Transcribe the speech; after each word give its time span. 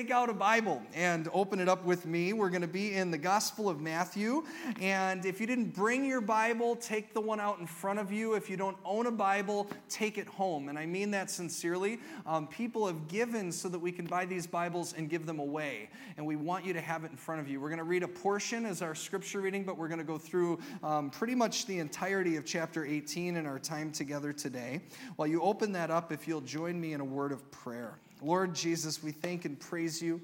Take 0.00 0.10
out 0.10 0.30
a 0.30 0.32
Bible 0.32 0.80
and 0.94 1.28
open 1.30 1.60
it 1.60 1.68
up 1.68 1.84
with 1.84 2.06
me. 2.06 2.32
We're 2.32 2.48
going 2.48 2.62
to 2.62 2.66
be 2.66 2.94
in 2.94 3.10
the 3.10 3.18
Gospel 3.18 3.68
of 3.68 3.82
Matthew. 3.82 4.44
And 4.80 5.26
if 5.26 5.42
you 5.42 5.46
didn't 5.46 5.74
bring 5.74 6.06
your 6.06 6.22
Bible, 6.22 6.74
take 6.76 7.12
the 7.12 7.20
one 7.20 7.38
out 7.38 7.58
in 7.58 7.66
front 7.66 7.98
of 7.98 8.10
you. 8.10 8.32
If 8.32 8.48
you 8.48 8.56
don't 8.56 8.78
own 8.82 9.08
a 9.08 9.10
Bible, 9.10 9.68
take 9.90 10.16
it 10.16 10.26
home. 10.26 10.70
And 10.70 10.78
I 10.78 10.86
mean 10.86 11.10
that 11.10 11.30
sincerely. 11.30 11.98
Um, 12.24 12.46
people 12.46 12.86
have 12.86 13.08
given 13.08 13.52
so 13.52 13.68
that 13.68 13.78
we 13.78 13.92
can 13.92 14.06
buy 14.06 14.24
these 14.24 14.46
Bibles 14.46 14.94
and 14.94 15.10
give 15.10 15.26
them 15.26 15.38
away. 15.38 15.90
And 16.16 16.24
we 16.24 16.34
want 16.34 16.64
you 16.64 16.72
to 16.72 16.80
have 16.80 17.04
it 17.04 17.10
in 17.10 17.18
front 17.18 17.42
of 17.42 17.48
you. 17.50 17.60
We're 17.60 17.68
going 17.68 17.76
to 17.76 17.84
read 17.84 18.02
a 18.02 18.08
portion 18.08 18.64
as 18.64 18.80
our 18.80 18.94
scripture 18.94 19.42
reading, 19.42 19.64
but 19.64 19.76
we're 19.76 19.88
going 19.88 19.98
to 19.98 20.04
go 20.04 20.16
through 20.16 20.60
um, 20.82 21.10
pretty 21.10 21.34
much 21.34 21.66
the 21.66 21.78
entirety 21.78 22.36
of 22.36 22.46
chapter 22.46 22.86
18 22.86 23.36
in 23.36 23.44
our 23.44 23.58
time 23.58 23.92
together 23.92 24.32
today. 24.32 24.80
While 25.16 25.28
you 25.28 25.42
open 25.42 25.72
that 25.72 25.90
up, 25.90 26.10
if 26.10 26.26
you'll 26.26 26.40
join 26.40 26.80
me 26.80 26.94
in 26.94 27.02
a 27.02 27.04
word 27.04 27.32
of 27.32 27.50
prayer. 27.50 27.98
Lord 28.22 28.54
Jesus, 28.54 29.02
we 29.02 29.12
thank 29.12 29.44
and 29.44 29.58
praise 29.58 30.00
you 30.02 30.20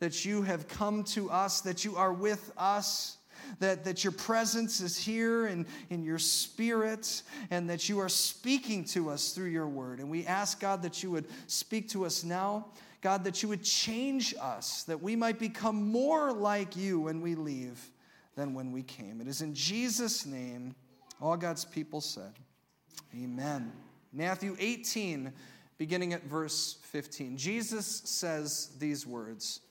that 0.00 0.24
you 0.24 0.42
have 0.42 0.66
come 0.68 1.04
to 1.04 1.30
us, 1.30 1.60
that 1.60 1.84
you 1.84 1.96
are 1.96 2.12
with 2.12 2.52
us. 2.56 3.16
That, 3.58 3.84
that 3.84 4.04
your 4.04 4.12
presence 4.12 4.80
is 4.80 4.98
here 4.98 5.46
in, 5.46 5.66
in 5.88 6.04
your 6.04 6.18
spirit, 6.18 7.22
and 7.50 7.70
that 7.70 7.88
you 7.88 7.98
are 7.98 8.08
speaking 8.08 8.84
to 8.84 9.08
us 9.08 9.32
through 9.32 9.48
your 9.48 9.66
word. 9.66 9.98
And 9.98 10.10
we 10.10 10.26
ask, 10.26 10.60
God, 10.60 10.82
that 10.82 11.02
you 11.02 11.10
would 11.10 11.26
speak 11.46 11.88
to 11.90 12.04
us 12.04 12.22
now. 12.22 12.66
God, 13.00 13.24
that 13.24 13.42
you 13.42 13.48
would 13.48 13.64
change 13.64 14.34
us, 14.40 14.84
that 14.84 15.02
we 15.02 15.16
might 15.16 15.38
become 15.38 15.90
more 15.90 16.32
like 16.32 16.76
you 16.76 17.00
when 17.00 17.22
we 17.22 17.34
leave 17.34 17.90
than 18.36 18.52
when 18.52 18.72
we 18.72 18.82
came. 18.82 19.20
It 19.20 19.26
is 19.26 19.40
in 19.40 19.54
Jesus' 19.54 20.26
name, 20.26 20.74
all 21.20 21.36
God's 21.36 21.64
people 21.64 22.00
said, 22.00 22.32
Amen. 23.14 23.72
Matthew 24.12 24.56
18 24.58 25.32
beginning 25.80 26.12
at 26.12 26.22
verse 26.24 26.76
15. 26.82 27.38
Jesus 27.38 28.02
says 28.04 28.68
these 28.78 29.06
words 29.06 29.62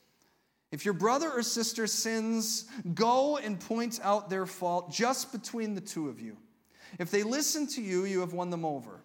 If 0.72 0.84
your 0.84 0.96
brother 0.96 1.30
or 1.30 1.44
sister 1.44 1.86
sins, 1.86 2.66
go 2.96 3.38
and 3.38 3.60
point 3.60 4.00
out 4.02 4.28
their 4.28 4.48
fault 4.48 4.92
just 4.92 5.32
between 5.32 5.76
the 5.76 5.82
two 5.82 6.10
of 6.10 6.20
you. 6.20 6.36
If 6.98 7.12
they 7.12 7.22
listen 7.22 7.68
to 7.68 7.82
you, 7.84 8.06
you 8.06 8.22
have 8.22 8.34
won 8.34 8.50
them 8.50 8.66
over. 8.66 9.02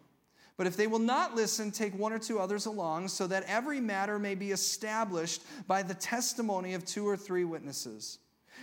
But 0.57 0.67
if 0.67 0.79
they 0.79 0.87
will 0.87 0.99
not 0.99 1.35
listen, 1.35 1.71
take 1.71 1.95
one 1.95 2.15
or 2.15 2.19
two 2.19 2.39
others 2.39 2.65
along, 2.65 3.09
so 3.09 3.27
that 3.27 3.43
every 3.43 3.81
matter 3.81 4.19
may 4.19 4.35
be 4.35 4.53
established 4.53 5.43
by 5.67 5.83
the 5.83 5.93
testimony 5.93 6.73
of 6.73 6.87
two 6.87 7.07
or 7.07 7.19
three 7.19 7.45
witnesses. 7.45 8.19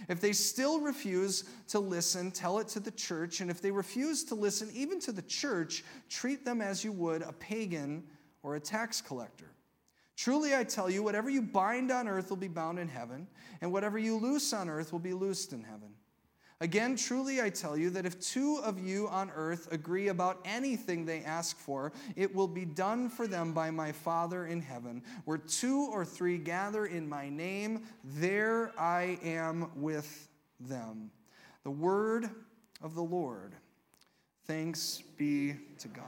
If 0.10 0.20
they 0.20 0.34
still 0.34 0.82
refuse 0.82 1.44
to 1.68 1.80
listen, 1.80 2.32
tell 2.32 2.58
it 2.58 2.70
to 2.70 2.80
the 2.80 2.90
church. 2.90 3.40
And 3.40 3.52
if 3.52 3.62
they 3.62 3.70
refuse 3.70 4.24
to 4.24 4.36
listen 4.36 4.72
even 4.74 5.00
to 5.02 5.12
the 5.12 5.22
church, 5.22 5.84
treat 6.10 6.44
them 6.44 6.60
as 6.60 6.84
you 6.84 6.92
would 6.92 7.22
a 7.22 7.34
pagan 7.34 8.04
or 8.44 8.56
a 8.56 8.59
tax 8.59 9.02
collector. 9.02 9.52
Truly, 10.17 10.56
I 10.56 10.64
tell 10.64 10.89
you, 10.89 11.02
whatever 11.02 11.30
you 11.30 11.42
bind 11.42 11.92
on 11.92 12.08
earth 12.08 12.30
will 12.30 12.38
be 12.38 12.47
bound 12.47 12.78
in 12.78 12.88
heaven, 12.88 13.28
and 13.61 13.72
whatever 13.72 13.97
you 13.97 14.17
loose 14.17 14.53
on 14.53 14.70
earth 14.70 14.92
will 14.92 15.00
be 15.00 15.14
loosed 15.14 15.53
in 15.53 15.64
heaven. 15.64 15.89
Again, 16.59 16.95
truly, 16.95 17.42
I 17.42 17.50
tell 17.50 17.75
you 17.75 17.89
that 17.89 18.06
if 18.06 18.19
two 18.19 18.62
of 18.64 18.80
you 18.80 19.08
on 19.08 19.31
earth 19.31 19.72
agree 19.72 20.09
about 20.09 20.38
anything 20.45 21.06
they 21.06 21.22
ask 21.22 21.58
for, 21.58 21.92
it 22.16 22.36
will 22.36 22.47
be 22.47 22.66
done 22.66 23.09
for 23.09 23.25
them 23.25 23.52
by 23.52 23.72
my 23.72 23.92
Father 23.92 24.45
in 24.45 24.62
heaven. 24.62 25.02
Where 25.25 25.39
two 25.39 25.89
or 25.92 26.06
three 26.06 26.38
gather 26.38 26.86
in 26.86 27.09
my 27.09 27.30
name, 27.30 27.86
there 28.03 28.73
I 28.78 29.17
am 29.23 29.72
with 29.75 30.30
them. 30.59 31.09
The 31.64 31.72
word 31.72 32.30
of 32.84 32.94
the 32.94 33.02
Lord. 33.02 33.56
Thanks 34.45 35.02
be 35.17 35.56
to 35.80 35.88
God. 35.88 36.06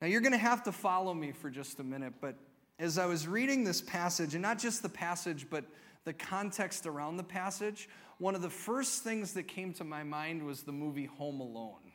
Now, 0.00 0.08
you're 0.08 0.20
going 0.20 0.32
to 0.32 0.38
have 0.38 0.62
to 0.64 0.72
follow 0.72 1.14
me 1.14 1.32
for 1.32 1.48
just 1.48 1.80
a 1.80 1.84
minute, 1.84 2.14
but 2.20 2.36
as 2.78 2.98
I 2.98 3.06
was 3.06 3.26
reading 3.26 3.64
this 3.64 3.80
passage, 3.80 4.34
and 4.34 4.42
not 4.42 4.58
just 4.58 4.82
the 4.82 4.88
passage, 4.90 5.46
but 5.48 5.64
the 6.04 6.12
context 6.12 6.86
around 6.86 7.16
the 7.16 7.24
passage, 7.24 7.88
one 8.18 8.34
of 8.34 8.42
the 8.42 8.50
first 8.50 9.02
things 9.02 9.32
that 9.32 9.44
came 9.44 9.72
to 9.74 9.84
my 9.84 10.02
mind 10.02 10.44
was 10.44 10.62
the 10.62 10.72
movie 10.72 11.06
Home 11.06 11.40
Alone. 11.40 11.92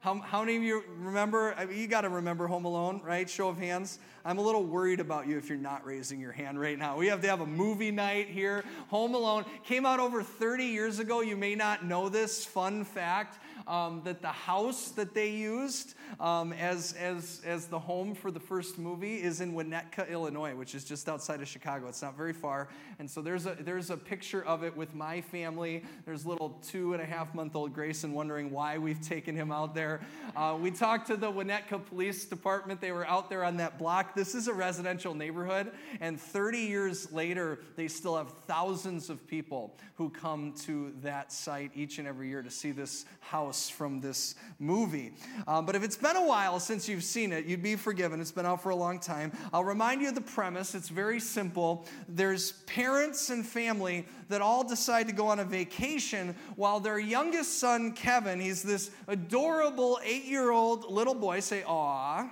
How, 0.00 0.18
how 0.18 0.40
many 0.40 0.56
of 0.56 0.62
you 0.62 0.82
remember? 0.98 1.54
I 1.56 1.64
mean, 1.64 1.78
you 1.78 1.86
got 1.86 2.02
to 2.02 2.08
remember 2.08 2.46
Home 2.48 2.64
Alone, 2.64 3.00
right? 3.04 3.30
Show 3.30 3.48
of 3.48 3.56
hands. 3.56 4.00
I'm 4.26 4.38
a 4.38 4.40
little 4.40 4.64
worried 4.64 5.00
about 5.00 5.26
you 5.26 5.36
if 5.36 5.50
you're 5.50 5.58
not 5.58 5.84
raising 5.84 6.18
your 6.18 6.32
hand 6.32 6.58
right 6.58 6.78
now. 6.78 6.96
We 6.96 7.08
have 7.08 7.20
to 7.20 7.28
have 7.28 7.42
a 7.42 7.46
movie 7.46 7.90
night 7.90 8.28
here. 8.28 8.64
Home 8.88 9.14
Alone 9.14 9.44
came 9.64 9.84
out 9.84 10.00
over 10.00 10.22
30 10.22 10.64
years 10.64 10.98
ago. 10.98 11.20
You 11.20 11.36
may 11.36 11.54
not 11.54 11.84
know 11.84 12.08
this 12.08 12.42
fun 12.42 12.86
fact 12.86 13.38
um, 13.66 14.00
that 14.04 14.22
the 14.22 14.28
house 14.28 14.90
that 14.90 15.12
they 15.12 15.28
used 15.28 15.94
um, 16.20 16.54
as, 16.54 16.94
as, 16.94 17.42
as 17.44 17.66
the 17.66 17.78
home 17.78 18.14
for 18.14 18.30
the 18.30 18.40
first 18.40 18.78
movie 18.78 19.16
is 19.16 19.42
in 19.42 19.52
Winnetka, 19.52 20.08
Illinois, 20.10 20.54
which 20.54 20.74
is 20.74 20.84
just 20.84 21.06
outside 21.06 21.42
of 21.42 21.48
Chicago. 21.48 21.88
It's 21.88 22.00
not 22.00 22.16
very 22.16 22.32
far. 22.32 22.68
And 22.98 23.10
so 23.10 23.20
there's 23.20 23.44
a, 23.44 23.56
there's 23.60 23.90
a 23.90 23.96
picture 23.96 24.42
of 24.44 24.64
it 24.64 24.74
with 24.74 24.94
my 24.94 25.20
family. 25.20 25.84
There's 26.06 26.24
little 26.24 26.58
two 26.66 26.94
and 26.94 27.02
a 27.02 27.06
half 27.06 27.34
month 27.34 27.56
old 27.56 27.74
Grayson 27.74 28.14
wondering 28.14 28.50
why 28.50 28.78
we've 28.78 29.00
taken 29.00 29.34
him 29.36 29.52
out 29.52 29.74
there. 29.74 30.00
Uh, 30.34 30.56
we 30.58 30.70
talked 30.70 31.08
to 31.08 31.16
the 31.16 31.30
Winnetka 31.30 31.84
Police 31.84 32.24
Department. 32.24 32.80
They 32.80 32.92
were 32.92 33.06
out 33.06 33.28
there 33.28 33.44
on 33.44 33.58
that 33.58 33.78
block. 33.78 34.13
This 34.14 34.34
is 34.34 34.48
a 34.48 34.54
residential 34.54 35.14
neighborhood. 35.14 35.72
And 36.00 36.20
30 36.20 36.58
years 36.58 37.12
later, 37.12 37.58
they 37.76 37.88
still 37.88 38.16
have 38.16 38.30
thousands 38.46 39.10
of 39.10 39.26
people 39.26 39.76
who 39.94 40.10
come 40.10 40.52
to 40.64 40.92
that 41.02 41.32
site 41.32 41.70
each 41.74 41.98
and 41.98 42.06
every 42.06 42.28
year 42.28 42.42
to 42.42 42.50
see 42.50 42.72
this 42.72 43.04
house 43.20 43.68
from 43.68 44.00
this 44.00 44.34
movie. 44.58 45.12
Uh, 45.46 45.62
but 45.62 45.74
if 45.74 45.82
it's 45.82 45.96
been 45.96 46.16
a 46.16 46.26
while 46.26 46.60
since 46.60 46.88
you've 46.88 47.04
seen 47.04 47.32
it, 47.32 47.44
you'd 47.44 47.62
be 47.62 47.76
forgiven. 47.76 48.20
It's 48.20 48.32
been 48.32 48.46
out 48.46 48.62
for 48.62 48.70
a 48.70 48.76
long 48.76 48.98
time. 48.98 49.32
I'll 49.52 49.64
remind 49.64 50.00
you 50.00 50.08
of 50.08 50.14
the 50.14 50.20
premise. 50.20 50.74
It's 50.74 50.88
very 50.88 51.20
simple. 51.20 51.86
There's 52.08 52.52
parents 52.66 53.30
and 53.30 53.46
family 53.46 54.06
that 54.28 54.40
all 54.40 54.64
decide 54.66 55.06
to 55.08 55.12
go 55.12 55.28
on 55.28 55.38
a 55.38 55.44
vacation 55.44 56.34
while 56.56 56.80
their 56.80 56.98
youngest 56.98 57.58
son, 57.58 57.92
Kevin, 57.92 58.40
he's 58.40 58.62
this 58.62 58.90
adorable 59.08 59.98
eight 60.04 60.24
year 60.24 60.50
old 60.50 60.90
little 60.90 61.14
boy, 61.14 61.40
say, 61.40 61.62
aw, 61.66 62.28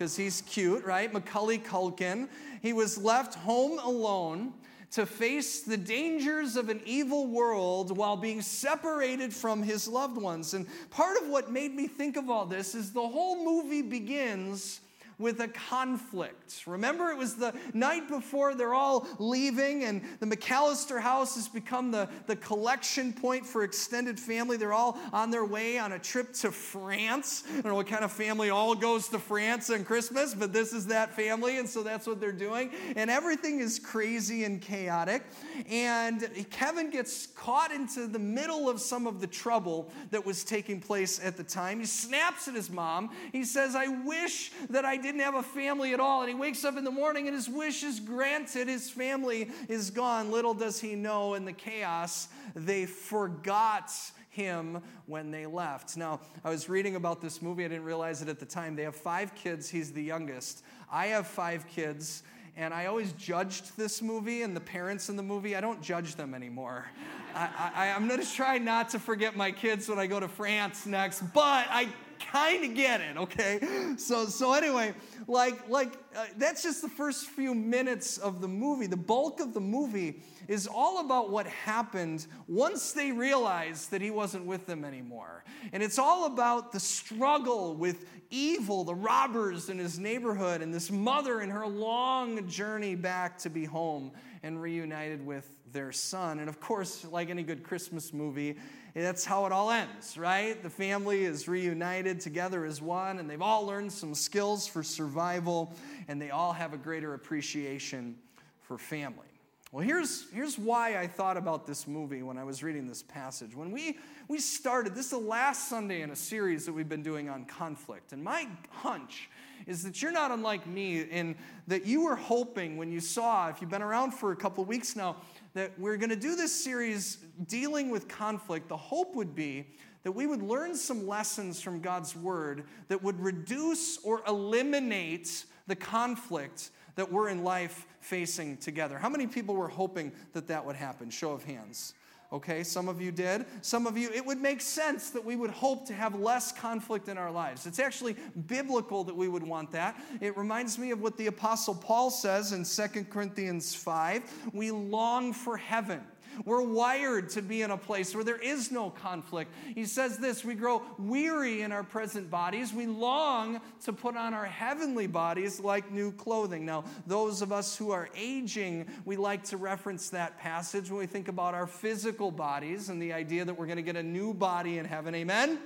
because 0.00 0.16
he's 0.16 0.40
cute, 0.48 0.82
right? 0.86 1.12
Macaulay 1.12 1.58
Culkin. 1.58 2.26
He 2.62 2.72
was 2.72 2.96
left 2.96 3.34
home 3.34 3.78
alone 3.80 4.54
to 4.92 5.04
face 5.04 5.60
the 5.60 5.76
dangers 5.76 6.56
of 6.56 6.70
an 6.70 6.80
evil 6.86 7.26
world 7.26 7.94
while 7.94 8.16
being 8.16 8.40
separated 8.40 9.34
from 9.34 9.62
his 9.62 9.86
loved 9.86 10.16
ones. 10.16 10.54
And 10.54 10.66
part 10.88 11.18
of 11.18 11.28
what 11.28 11.52
made 11.52 11.74
me 11.74 11.86
think 11.86 12.16
of 12.16 12.30
all 12.30 12.46
this 12.46 12.74
is 12.74 12.94
the 12.94 13.06
whole 13.06 13.44
movie 13.44 13.82
begins 13.82 14.80
with 15.20 15.40
a 15.40 15.48
conflict. 15.48 16.62
Remember, 16.66 17.10
it 17.10 17.16
was 17.18 17.36
the 17.36 17.54
night 17.74 18.08
before 18.08 18.54
they're 18.54 18.74
all 18.74 19.06
leaving, 19.18 19.84
and 19.84 20.02
the 20.18 20.26
McAllister 20.26 21.00
house 21.00 21.34
has 21.34 21.46
become 21.46 21.90
the, 21.90 22.08
the 22.26 22.34
collection 22.36 23.12
point 23.12 23.46
for 23.46 23.62
extended 23.62 24.18
family. 24.18 24.56
They're 24.56 24.72
all 24.72 24.98
on 25.12 25.30
their 25.30 25.44
way 25.44 25.78
on 25.78 25.92
a 25.92 25.98
trip 25.98 26.32
to 26.34 26.50
France. 26.50 27.44
I 27.48 27.52
don't 27.60 27.66
know 27.66 27.74
what 27.74 27.86
kind 27.86 28.02
of 28.02 28.10
family 28.10 28.48
all 28.48 28.74
goes 28.74 29.08
to 29.08 29.18
France 29.18 29.68
on 29.68 29.84
Christmas, 29.84 30.34
but 30.34 30.52
this 30.54 30.72
is 30.72 30.86
that 30.86 31.14
family, 31.14 31.58
and 31.58 31.68
so 31.68 31.82
that's 31.82 32.06
what 32.06 32.18
they're 32.18 32.32
doing. 32.32 32.70
And 32.96 33.10
everything 33.10 33.60
is 33.60 33.78
crazy 33.78 34.44
and 34.44 34.60
chaotic. 34.60 35.24
And 35.68 36.28
Kevin 36.50 36.90
gets 36.90 37.26
caught 37.26 37.72
into 37.72 38.06
the 38.06 38.18
middle 38.18 38.70
of 38.70 38.80
some 38.80 39.06
of 39.06 39.20
the 39.20 39.26
trouble 39.26 39.92
that 40.12 40.24
was 40.24 40.44
taking 40.44 40.80
place 40.80 41.20
at 41.22 41.36
the 41.36 41.44
time. 41.44 41.80
He 41.80 41.86
snaps 41.86 42.48
at 42.48 42.54
his 42.54 42.70
mom. 42.70 43.10
He 43.32 43.44
says, 43.44 43.74
I 43.74 43.88
wish 43.88 44.52
that 44.70 44.86
I 44.86 44.96
did 44.96 45.09
didn't 45.10 45.24
have 45.24 45.34
a 45.34 45.42
family 45.42 45.92
at 45.92 46.00
all. 46.00 46.20
And 46.20 46.28
he 46.28 46.34
wakes 46.34 46.64
up 46.64 46.76
in 46.76 46.84
the 46.84 46.90
morning 46.90 47.26
and 47.26 47.34
his 47.34 47.48
wish 47.48 47.82
is 47.82 48.00
granted. 48.00 48.68
His 48.68 48.88
family 48.90 49.50
is 49.68 49.90
gone. 49.90 50.30
Little 50.30 50.54
does 50.54 50.80
he 50.80 50.94
know 50.94 51.34
in 51.34 51.44
the 51.44 51.52
chaos, 51.52 52.28
they 52.54 52.86
forgot 52.86 53.92
him 54.28 54.80
when 55.06 55.30
they 55.30 55.46
left. 55.46 55.96
Now, 55.96 56.20
I 56.44 56.50
was 56.50 56.68
reading 56.68 56.94
about 56.94 57.20
this 57.20 57.42
movie. 57.42 57.64
I 57.64 57.68
didn't 57.68 57.84
realize 57.84 58.22
it 58.22 58.28
at 58.28 58.38
the 58.38 58.46
time. 58.46 58.76
They 58.76 58.84
have 58.84 58.94
five 58.94 59.34
kids. 59.34 59.68
He's 59.68 59.92
the 59.92 60.02
youngest. 60.02 60.62
I 60.90 61.06
have 61.06 61.26
five 61.26 61.66
kids. 61.68 62.22
And 62.56 62.72
I 62.72 62.86
always 62.86 63.12
judged 63.12 63.76
this 63.76 64.02
movie 64.02 64.42
and 64.42 64.54
the 64.54 64.60
parents 64.60 65.08
in 65.08 65.16
the 65.16 65.22
movie. 65.22 65.56
I 65.56 65.60
don't 65.60 65.82
judge 65.82 66.14
them 66.14 66.34
anymore. 66.34 66.86
I, 67.34 67.92
I'm 67.96 68.08
going 68.08 68.20
to 68.20 68.32
try 68.32 68.58
not 68.58 68.90
to 68.90 68.98
forget 68.98 69.36
my 69.36 69.50
kids 69.50 69.88
when 69.88 69.98
I 69.98 70.06
go 70.06 70.20
to 70.20 70.28
France 70.28 70.84
next, 70.84 71.22
but 71.32 71.66
I 71.70 71.88
kind 72.20 72.64
of 72.64 72.74
get 72.74 73.00
it, 73.00 73.16
okay? 73.16 73.60
So, 73.96 74.26
so 74.26 74.52
anyway, 74.52 74.94
like, 75.26 75.68
like 75.68 75.94
uh, 76.16 76.26
that's 76.36 76.62
just 76.62 76.82
the 76.82 76.88
first 76.88 77.26
few 77.26 77.54
minutes 77.54 78.18
of 78.18 78.40
the 78.40 78.48
movie. 78.48 78.86
The 78.86 78.96
bulk 78.96 79.40
of 79.40 79.54
the 79.54 79.60
movie 79.60 80.22
is 80.48 80.66
all 80.66 81.00
about 81.00 81.30
what 81.30 81.46
happened 81.46 82.26
once 82.48 82.92
they 82.92 83.12
realized 83.12 83.90
that 83.90 84.02
he 84.02 84.10
wasn't 84.10 84.44
with 84.46 84.66
them 84.66 84.84
anymore. 84.84 85.44
And 85.72 85.82
it's 85.82 85.98
all 85.98 86.26
about 86.26 86.72
the 86.72 86.80
struggle 86.80 87.74
with 87.74 88.04
evil, 88.30 88.84
the 88.84 88.94
robbers 88.94 89.68
in 89.68 89.78
his 89.78 89.98
neighborhood, 89.98 90.62
and 90.62 90.72
this 90.72 90.90
mother 90.90 91.40
in 91.40 91.50
her 91.50 91.66
long 91.66 92.48
journey 92.48 92.94
back 92.94 93.38
to 93.38 93.50
be 93.50 93.64
home 93.64 94.12
and 94.42 94.60
reunited 94.60 95.24
with 95.24 95.48
their 95.72 95.92
son. 95.92 96.40
And 96.40 96.48
of 96.48 96.60
course, 96.60 97.04
like 97.04 97.30
any 97.30 97.42
good 97.42 97.62
Christmas 97.62 98.12
movie, 98.12 98.56
that's 98.94 99.24
how 99.24 99.46
it 99.46 99.52
all 99.52 99.70
ends, 99.70 100.18
right? 100.18 100.60
The 100.62 100.70
family 100.70 101.24
is 101.24 101.46
reunited 101.46 102.20
together 102.20 102.64
as 102.64 102.82
one, 102.82 103.18
and 103.18 103.30
they've 103.30 103.42
all 103.42 103.66
learned 103.66 103.92
some 103.92 104.14
skills 104.14 104.66
for 104.66 104.82
survival, 104.82 105.72
and 106.08 106.20
they 106.20 106.30
all 106.30 106.52
have 106.52 106.72
a 106.72 106.78
greater 106.78 107.14
appreciation 107.14 108.16
for 108.62 108.78
family. 108.78 109.26
Well, 109.72 109.84
here's, 109.84 110.28
here's 110.32 110.58
why 110.58 110.98
I 110.98 111.06
thought 111.06 111.36
about 111.36 111.64
this 111.64 111.86
movie 111.86 112.24
when 112.24 112.36
I 112.36 112.42
was 112.42 112.60
reading 112.60 112.88
this 112.88 113.04
passage. 113.04 113.54
When 113.54 113.70
we, 113.70 113.98
we 114.26 114.40
started, 114.40 114.96
this 114.96 115.06
is 115.06 115.10
the 115.12 115.18
last 115.18 115.68
Sunday 115.68 116.02
in 116.02 116.10
a 116.10 116.16
series 116.16 116.66
that 116.66 116.72
we've 116.72 116.88
been 116.88 117.04
doing 117.04 117.28
on 117.28 117.44
conflict. 117.44 118.12
And 118.12 118.24
my 118.24 118.48
hunch 118.70 119.30
is 119.68 119.84
that 119.84 120.02
you're 120.02 120.10
not 120.10 120.32
unlike 120.32 120.66
me 120.66 121.02
in 121.02 121.36
that 121.68 121.86
you 121.86 122.02
were 122.02 122.16
hoping 122.16 122.78
when 122.78 122.90
you 122.90 122.98
saw, 122.98 123.48
if 123.48 123.60
you've 123.60 123.70
been 123.70 123.80
around 123.82 124.10
for 124.10 124.32
a 124.32 124.36
couple 124.36 124.64
weeks 124.64 124.96
now, 124.96 125.18
that 125.54 125.78
we're 125.78 125.96
going 125.96 126.10
to 126.10 126.16
do 126.16 126.36
this 126.36 126.64
series 126.64 127.18
dealing 127.46 127.90
with 127.90 128.08
conflict. 128.08 128.68
The 128.68 128.76
hope 128.76 129.14
would 129.16 129.34
be 129.34 129.66
that 130.02 130.12
we 130.12 130.26
would 130.26 130.42
learn 130.42 130.74
some 130.74 131.06
lessons 131.06 131.60
from 131.60 131.80
God's 131.80 132.16
word 132.16 132.64
that 132.88 133.02
would 133.02 133.20
reduce 133.20 133.98
or 133.98 134.22
eliminate 134.26 135.44
the 135.66 135.76
conflict 135.76 136.70
that 136.94 137.10
we're 137.10 137.28
in 137.28 137.44
life 137.44 137.86
facing 138.00 138.56
together. 138.56 138.98
How 138.98 139.08
many 139.08 139.26
people 139.26 139.54
were 139.54 139.68
hoping 139.68 140.12
that 140.32 140.48
that 140.48 140.64
would 140.64 140.76
happen? 140.76 141.10
Show 141.10 141.32
of 141.32 141.44
hands. 141.44 141.94
Okay, 142.32 142.62
some 142.62 142.88
of 142.88 143.00
you 143.00 143.10
did. 143.10 143.44
Some 143.60 143.88
of 143.88 143.98
you, 143.98 144.08
it 144.14 144.24
would 144.24 144.40
make 144.40 144.60
sense 144.60 145.10
that 145.10 145.24
we 145.24 145.34
would 145.34 145.50
hope 145.50 145.84
to 145.88 145.92
have 145.92 146.14
less 146.14 146.52
conflict 146.52 147.08
in 147.08 147.18
our 147.18 147.30
lives. 147.32 147.66
It's 147.66 147.80
actually 147.80 148.14
biblical 148.46 149.02
that 149.04 149.16
we 149.16 149.26
would 149.26 149.42
want 149.42 149.72
that. 149.72 150.00
It 150.20 150.36
reminds 150.36 150.78
me 150.78 150.92
of 150.92 151.00
what 151.00 151.16
the 151.16 151.26
Apostle 151.26 151.74
Paul 151.74 152.08
says 152.08 152.52
in 152.52 152.64
2 152.64 153.04
Corinthians 153.04 153.74
5. 153.74 154.50
We 154.52 154.70
long 154.70 155.32
for 155.32 155.56
heaven. 155.56 156.02
We're 156.44 156.62
wired 156.62 157.30
to 157.30 157.42
be 157.42 157.62
in 157.62 157.70
a 157.70 157.76
place 157.76 158.14
where 158.14 158.24
there 158.24 158.38
is 158.38 158.70
no 158.70 158.90
conflict. 158.90 159.52
He 159.74 159.84
says 159.84 160.18
this 160.18 160.44
we 160.44 160.54
grow 160.54 160.82
weary 160.98 161.62
in 161.62 161.72
our 161.72 161.82
present 161.82 162.30
bodies. 162.30 162.72
We 162.72 162.86
long 162.86 163.60
to 163.84 163.92
put 163.92 164.16
on 164.16 164.34
our 164.34 164.46
heavenly 164.46 165.06
bodies 165.06 165.60
like 165.60 165.90
new 165.90 166.12
clothing. 166.12 166.64
Now, 166.64 166.84
those 167.06 167.42
of 167.42 167.52
us 167.52 167.76
who 167.76 167.90
are 167.90 168.08
aging, 168.16 168.86
we 169.04 169.16
like 169.16 169.44
to 169.44 169.56
reference 169.56 170.10
that 170.10 170.38
passage 170.38 170.90
when 170.90 171.00
we 171.00 171.06
think 171.06 171.28
about 171.28 171.54
our 171.54 171.66
physical 171.66 172.30
bodies 172.30 172.88
and 172.88 173.00
the 173.00 173.12
idea 173.12 173.44
that 173.44 173.54
we're 173.54 173.66
going 173.66 173.76
to 173.76 173.82
get 173.82 173.96
a 173.96 174.02
new 174.02 174.32
body 174.32 174.78
in 174.78 174.84
heaven. 174.84 175.14
Amen? 175.14 175.58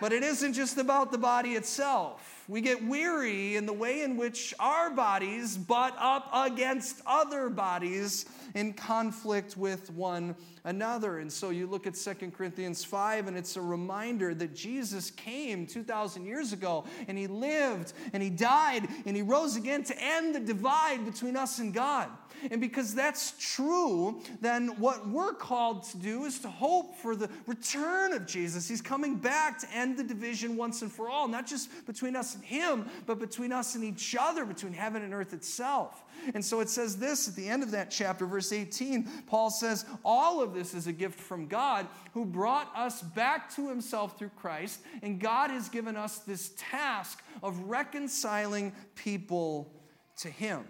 But 0.00 0.12
it 0.12 0.22
isn't 0.22 0.54
just 0.54 0.78
about 0.78 1.12
the 1.12 1.18
body 1.18 1.50
itself. 1.50 2.33
We 2.46 2.60
get 2.60 2.84
weary 2.84 3.56
in 3.56 3.64
the 3.64 3.72
way 3.72 4.02
in 4.02 4.18
which 4.18 4.52
our 4.60 4.90
bodies 4.90 5.56
butt 5.56 5.94
up 5.98 6.28
against 6.34 7.00
other 7.06 7.48
bodies 7.48 8.26
in 8.54 8.74
conflict 8.74 9.56
with 9.56 9.90
one 9.90 10.36
another. 10.64 11.18
And 11.18 11.32
so 11.32 11.50
you 11.50 11.66
look 11.66 11.86
at 11.86 11.94
2 11.94 12.30
Corinthians 12.32 12.84
5, 12.84 13.28
and 13.28 13.36
it's 13.36 13.56
a 13.56 13.62
reminder 13.62 14.34
that 14.34 14.54
Jesus 14.54 15.10
came 15.10 15.66
2,000 15.66 16.26
years 16.26 16.52
ago, 16.52 16.84
and 17.08 17.16
he 17.16 17.26
lived, 17.26 17.94
and 18.12 18.22
he 18.22 18.30
died, 18.30 18.88
and 19.06 19.16
he 19.16 19.22
rose 19.22 19.56
again 19.56 19.82
to 19.84 19.94
end 19.98 20.34
the 20.34 20.40
divide 20.40 21.04
between 21.04 21.36
us 21.36 21.58
and 21.58 21.72
God. 21.72 22.08
And 22.50 22.60
because 22.60 22.94
that's 22.94 23.34
true, 23.38 24.20
then 24.40 24.68
what 24.78 25.08
we're 25.08 25.32
called 25.32 25.84
to 25.84 25.96
do 25.96 26.24
is 26.24 26.40
to 26.40 26.48
hope 26.48 26.96
for 26.96 27.16
the 27.16 27.30
return 27.46 28.12
of 28.12 28.26
Jesus. 28.26 28.68
He's 28.68 28.82
coming 28.82 29.16
back 29.16 29.58
to 29.60 29.70
end 29.72 29.96
the 29.96 30.04
division 30.04 30.56
once 30.56 30.82
and 30.82 30.92
for 30.92 31.08
all, 31.08 31.26
not 31.26 31.46
just 31.46 31.86
between 31.86 32.16
us 32.16 32.33
and 32.34 32.44
Him, 32.44 32.86
but 33.06 33.18
between 33.18 33.52
us 33.52 33.74
and 33.74 33.84
each 33.84 34.14
other, 34.18 34.44
between 34.44 34.72
heaven 34.72 35.02
and 35.02 35.14
earth 35.14 35.32
itself. 35.32 36.04
And 36.34 36.44
so 36.44 36.60
it 36.60 36.68
says 36.68 36.96
this 36.96 37.28
at 37.28 37.36
the 37.36 37.48
end 37.48 37.62
of 37.62 37.70
that 37.72 37.90
chapter, 37.90 38.26
verse 38.26 38.52
18. 38.52 39.04
Paul 39.26 39.50
says, 39.50 39.84
All 40.04 40.42
of 40.42 40.54
this 40.54 40.74
is 40.74 40.86
a 40.86 40.92
gift 40.92 41.20
from 41.20 41.46
God 41.46 41.86
who 42.12 42.24
brought 42.24 42.70
us 42.76 43.02
back 43.02 43.54
to 43.56 43.68
himself 43.68 44.18
through 44.18 44.30
Christ. 44.36 44.80
And 45.02 45.20
God 45.20 45.50
has 45.50 45.68
given 45.68 45.96
us 45.96 46.18
this 46.18 46.52
task 46.56 47.22
of 47.42 47.58
reconciling 47.60 48.72
people 48.94 49.72
to 50.18 50.28
him. 50.28 50.64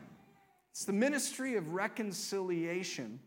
It's 0.71 0.85
the 0.85 0.93
ministry 0.93 1.57
of 1.57 1.73
reconciliation. 1.73 3.21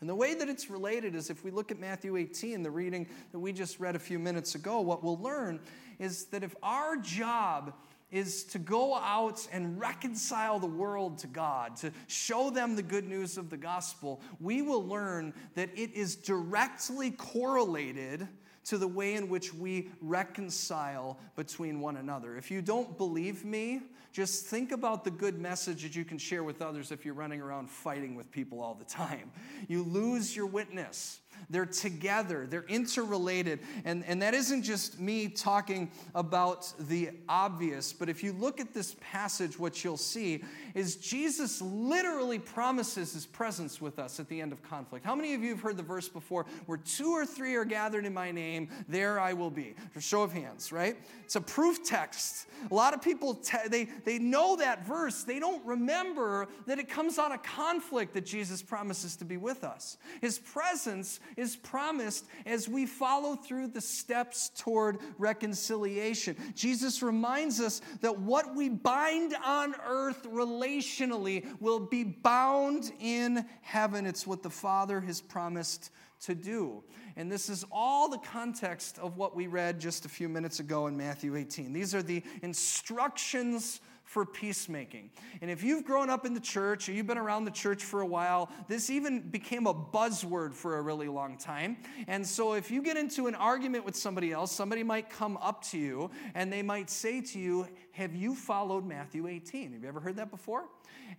And 0.00 0.08
the 0.08 0.14
way 0.14 0.34
that 0.34 0.48
it's 0.48 0.70
related 0.70 1.14
is 1.14 1.28
if 1.28 1.42
we 1.42 1.50
look 1.50 1.72
at 1.72 1.80
Matthew 1.80 2.16
18, 2.16 2.62
the 2.62 2.70
reading 2.70 3.08
that 3.32 3.38
we 3.38 3.52
just 3.52 3.80
read 3.80 3.96
a 3.96 3.98
few 3.98 4.18
minutes 4.18 4.54
ago, 4.54 4.80
what 4.80 5.02
we'll 5.02 5.18
learn 5.18 5.60
is 5.98 6.26
that 6.26 6.44
if 6.44 6.54
our 6.62 6.96
job 6.96 7.74
is 8.10 8.44
to 8.44 8.58
go 8.58 8.94
out 8.94 9.46
and 9.52 9.78
reconcile 9.78 10.58
the 10.58 10.66
world 10.66 11.18
to 11.18 11.26
God, 11.26 11.76
to 11.76 11.92
show 12.06 12.48
them 12.48 12.76
the 12.76 12.82
good 12.82 13.06
news 13.06 13.36
of 13.36 13.50
the 13.50 13.56
gospel, 13.56 14.20
we 14.40 14.62
will 14.62 14.86
learn 14.86 15.34
that 15.54 15.68
it 15.74 15.92
is 15.94 16.16
directly 16.16 17.10
correlated 17.10 18.26
to 18.64 18.78
the 18.78 18.88
way 18.88 19.14
in 19.14 19.28
which 19.28 19.52
we 19.52 19.90
reconcile 20.00 21.18
between 21.36 21.80
one 21.80 21.96
another. 21.96 22.36
If 22.36 22.50
you 22.50 22.62
don't 22.62 22.96
believe 22.96 23.44
me, 23.44 23.80
just 24.18 24.46
think 24.46 24.72
about 24.72 25.04
the 25.04 25.12
good 25.12 25.38
message 25.38 25.84
that 25.84 25.94
you 25.94 26.04
can 26.04 26.18
share 26.18 26.42
with 26.42 26.60
others 26.60 26.90
if 26.90 27.04
you're 27.04 27.14
running 27.14 27.40
around 27.40 27.70
fighting 27.70 28.16
with 28.16 28.28
people 28.32 28.60
all 28.60 28.74
the 28.74 28.84
time. 28.84 29.30
You 29.68 29.84
lose 29.84 30.34
your 30.34 30.46
witness. 30.46 31.20
They're 31.50 31.66
together, 31.66 32.46
they're 32.48 32.64
interrelated. 32.64 33.60
And, 33.84 34.04
and 34.06 34.20
that 34.22 34.34
isn't 34.34 34.62
just 34.62 34.98
me 34.98 35.28
talking 35.28 35.90
about 36.16 36.72
the 36.80 37.10
obvious, 37.28 37.92
but 37.92 38.08
if 38.08 38.24
you 38.24 38.32
look 38.32 38.58
at 38.60 38.74
this 38.74 38.96
passage, 39.00 39.56
what 39.58 39.84
you'll 39.84 39.96
see 39.96 40.42
is 40.78 40.94
Jesus 40.94 41.60
literally 41.60 42.38
promises 42.38 43.12
his 43.12 43.26
presence 43.26 43.80
with 43.80 43.98
us 43.98 44.20
at 44.20 44.28
the 44.28 44.40
end 44.40 44.52
of 44.52 44.62
conflict. 44.62 45.04
How 45.04 45.16
many 45.16 45.34
of 45.34 45.42
you 45.42 45.50
have 45.50 45.60
heard 45.60 45.76
the 45.76 45.82
verse 45.82 46.08
before? 46.08 46.46
Where 46.66 46.78
two 46.78 47.10
or 47.10 47.26
three 47.26 47.56
are 47.56 47.64
gathered 47.64 48.06
in 48.06 48.14
my 48.14 48.30
name, 48.30 48.68
there 48.88 49.18
I 49.18 49.32
will 49.32 49.50
be. 49.50 49.74
For 49.90 50.00
show 50.00 50.22
of 50.22 50.32
hands, 50.32 50.70
right? 50.70 50.96
It's 51.24 51.34
a 51.34 51.40
proof 51.40 51.84
text. 51.84 52.46
A 52.70 52.74
lot 52.74 52.94
of 52.94 53.02
people, 53.02 53.34
te- 53.34 53.68
they, 53.68 53.86
they 54.04 54.20
know 54.20 54.54
that 54.56 54.86
verse. 54.86 55.24
They 55.24 55.40
don't 55.40 55.64
remember 55.66 56.46
that 56.66 56.78
it 56.78 56.88
comes 56.88 57.18
out 57.18 57.32
of 57.32 57.42
conflict 57.42 58.14
that 58.14 58.24
Jesus 58.24 58.62
promises 58.62 59.16
to 59.16 59.24
be 59.24 59.36
with 59.36 59.64
us. 59.64 59.98
His 60.20 60.38
presence 60.38 61.18
is 61.36 61.56
promised 61.56 62.24
as 62.46 62.68
we 62.68 62.86
follow 62.86 63.34
through 63.34 63.68
the 63.68 63.80
steps 63.80 64.52
toward 64.56 64.98
reconciliation. 65.18 66.36
Jesus 66.54 67.02
reminds 67.02 67.60
us 67.60 67.80
that 68.00 68.16
what 68.20 68.54
we 68.54 68.68
bind 68.68 69.34
on 69.44 69.74
earth 69.84 70.24
relationally 70.68 71.46
will 71.60 71.80
be 71.80 72.04
bound 72.04 72.92
in 73.00 73.44
heaven. 73.62 74.06
It's 74.06 74.26
what 74.26 74.42
the 74.42 74.50
Father 74.50 75.00
has 75.00 75.20
promised 75.20 75.90
to 76.20 76.34
do. 76.34 76.82
And 77.16 77.30
this 77.30 77.48
is 77.48 77.64
all 77.70 78.08
the 78.08 78.18
context 78.18 78.98
of 78.98 79.16
what 79.16 79.34
we 79.34 79.46
read 79.46 79.80
just 79.80 80.04
a 80.04 80.08
few 80.08 80.28
minutes 80.28 80.60
ago 80.60 80.86
in 80.86 80.96
Matthew 80.96 81.36
18. 81.36 81.72
These 81.72 81.94
are 81.94 82.02
the 82.02 82.22
instructions 82.42 83.80
for 84.08 84.24
peacemaking. 84.24 85.10
And 85.42 85.50
if 85.50 85.62
you've 85.62 85.84
grown 85.84 86.08
up 86.08 86.24
in 86.24 86.32
the 86.32 86.40
church 86.40 86.88
or 86.88 86.92
you've 86.92 87.06
been 87.06 87.18
around 87.18 87.44
the 87.44 87.50
church 87.50 87.84
for 87.84 88.00
a 88.00 88.06
while, 88.06 88.50
this 88.66 88.88
even 88.88 89.20
became 89.20 89.66
a 89.66 89.74
buzzword 89.74 90.54
for 90.54 90.78
a 90.78 90.82
really 90.82 91.08
long 91.08 91.36
time. 91.36 91.76
And 92.06 92.26
so 92.26 92.54
if 92.54 92.70
you 92.70 92.80
get 92.80 92.96
into 92.96 93.26
an 93.26 93.34
argument 93.34 93.84
with 93.84 93.94
somebody 93.94 94.32
else, 94.32 94.50
somebody 94.50 94.82
might 94.82 95.10
come 95.10 95.36
up 95.42 95.62
to 95.64 95.78
you 95.78 96.10
and 96.34 96.50
they 96.50 96.62
might 96.62 96.88
say 96.88 97.20
to 97.20 97.38
you, 97.38 97.68
Have 97.92 98.14
you 98.14 98.34
followed 98.34 98.86
Matthew 98.86 99.26
18? 99.26 99.74
Have 99.74 99.82
you 99.82 99.88
ever 99.88 100.00
heard 100.00 100.16
that 100.16 100.30
before? 100.30 100.64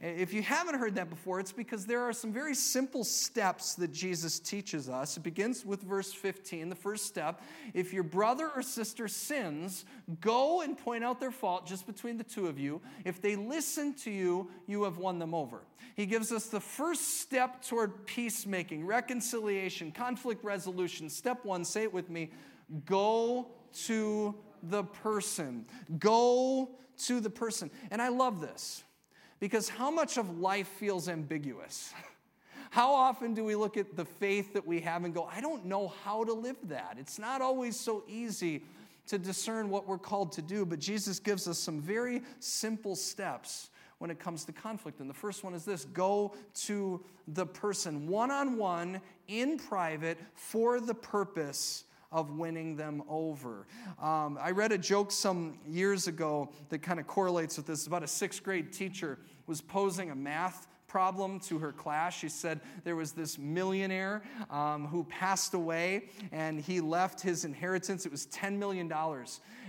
If 0.02 0.34
you 0.34 0.42
haven't 0.42 0.76
heard 0.76 0.96
that 0.96 1.10
before, 1.10 1.40
it's 1.40 1.52
because 1.52 1.86
there 1.86 2.02
are 2.02 2.14
some 2.14 2.32
very 2.32 2.56
simple 2.56 3.04
steps 3.04 3.76
that 3.76 3.92
Jesus 3.92 4.40
teaches 4.40 4.88
us. 4.88 5.18
It 5.18 5.24
begins 5.24 5.66
with 5.66 5.82
verse 5.82 6.14
15, 6.14 6.70
the 6.70 6.76
first 6.76 7.06
step. 7.06 7.42
If 7.74 7.92
your 7.94 8.04
brother 8.04 8.50
or 8.56 8.62
sister 8.62 9.08
sins, 9.08 9.86
go 10.22 10.62
and 10.62 10.78
point 10.78 11.04
out 11.04 11.20
their 11.20 11.32
fault 11.32 11.68
just 11.68 11.86
between 11.86 12.18
the 12.18 12.24
two 12.24 12.48
of 12.48 12.58
you. 12.58 12.82
If 13.04 13.22
they 13.22 13.36
listen 13.36 13.94
to 13.96 14.12
you, 14.12 14.50
you 14.68 14.84
have 14.84 14.98
won 14.98 15.20
them 15.20 15.34
over. 15.34 15.62
He 15.96 16.06
gives 16.06 16.32
us 16.32 16.46
the 16.46 16.62
first 16.62 17.20
step 17.20 17.62
toward 17.62 18.06
peacemaking, 18.06 18.86
reconciliation, 18.86 19.92
conflict 19.92 20.44
resolution. 20.44 21.10
Step 21.10 21.44
one, 21.44 21.66
say 21.66 21.84
it 21.84 21.94
with 21.94 22.10
me 22.10 22.32
go 22.86 23.48
to 23.86 24.36
the 24.64 24.84
person. 24.84 25.66
Go 25.98 26.70
to 27.06 27.20
the 27.20 27.30
person. 27.30 27.72
And 27.92 28.02
I 28.02 28.10
love 28.10 28.42
this 28.42 28.84
because 29.40 29.70
how 29.70 29.90
much 29.90 30.18
of 30.18 30.40
life 30.40 30.68
feels 30.68 31.08
ambiguous? 31.10 31.94
How 32.72 32.94
often 32.94 33.34
do 33.34 33.44
we 33.44 33.56
look 33.56 33.78
at 33.78 33.96
the 33.96 34.06
faith 34.06 34.54
that 34.54 34.68
we 34.68 34.80
have 34.82 35.04
and 35.04 35.12
go, 35.12 35.24
I 35.24 35.42
don't 35.42 35.66
know 35.66 35.88
how 35.88 36.24
to 36.24 36.34
live 36.34 36.58
that? 36.66 36.98
It's 37.00 37.18
not 37.18 37.42
always 37.42 37.80
so 37.80 38.04
easy 38.08 38.62
to 39.08 39.18
discern 39.18 39.72
what 39.72 39.88
we're 39.88 39.98
called 39.98 40.34
to 40.34 40.44
do, 40.44 40.68
but 40.68 40.78
Jesus 40.78 41.20
gives 41.20 41.48
us 41.48 41.58
some 41.58 41.82
very 41.82 42.22
simple 42.40 42.96
steps 42.96 43.72
when 43.98 44.12
it 44.12 44.20
comes 44.20 44.46
to 44.46 44.52
conflict. 44.52 45.00
And 45.00 45.10
the 45.10 45.16
first 45.16 45.44
one 45.44 45.56
is 45.56 45.66
this 45.66 45.86
go 45.86 46.36
to 46.66 47.04
the 47.28 47.46
person 47.46 48.08
one 48.08 48.30
on 48.30 48.56
one, 48.56 49.02
in 49.28 49.58
private, 49.58 50.20
for 50.36 50.80
the 50.80 50.94
purpose 50.94 51.86
of 52.12 52.32
winning 52.32 52.76
them 52.76 53.04
over. 53.08 53.68
Um, 54.02 54.40
I 54.42 54.52
read 54.52 54.72
a 54.72 54.78
joke 54.78 55.12
some 55.12 55.60
years 55.68 56.08
ago 56.08 56.52
that 56.70 56.80
kind 56.80 57.00
of 57.00 57.08
correlates 57.08 57.58
with 57.58 57.68
this 57.68 57.86
about 57.88 58.04
a 58.04 58.08
sixth 58.08 58.44
grade 58.44 58.74
teacher 58.74 59.20
was 59.46 59.62
posing 59.62 60.12
a 60.12 60.16
math 60.16 60.68
problem 60.90 61.40
to 61.42 61.60
her 61.60 61.72
class. 61.72 62.18
She 62.18 62.28
said 62.28 62.60
there 62.84 62.96
was 62.96 63.14
this 63.14 63.38
millionaire 63.38 64.24
um, 64.50 64.88
who 64.88 65.06
passed 65.06 65.54
away 65.54 66.10
and 66.32 66.60
he 66.60 66.82
left 66.82 67.22
his 67.22 67.46
inheritance. 67.46 68.06
It 68.06 68.12
was 68.12 68.26
$10 68.28 68.58
million. 68.58 68.92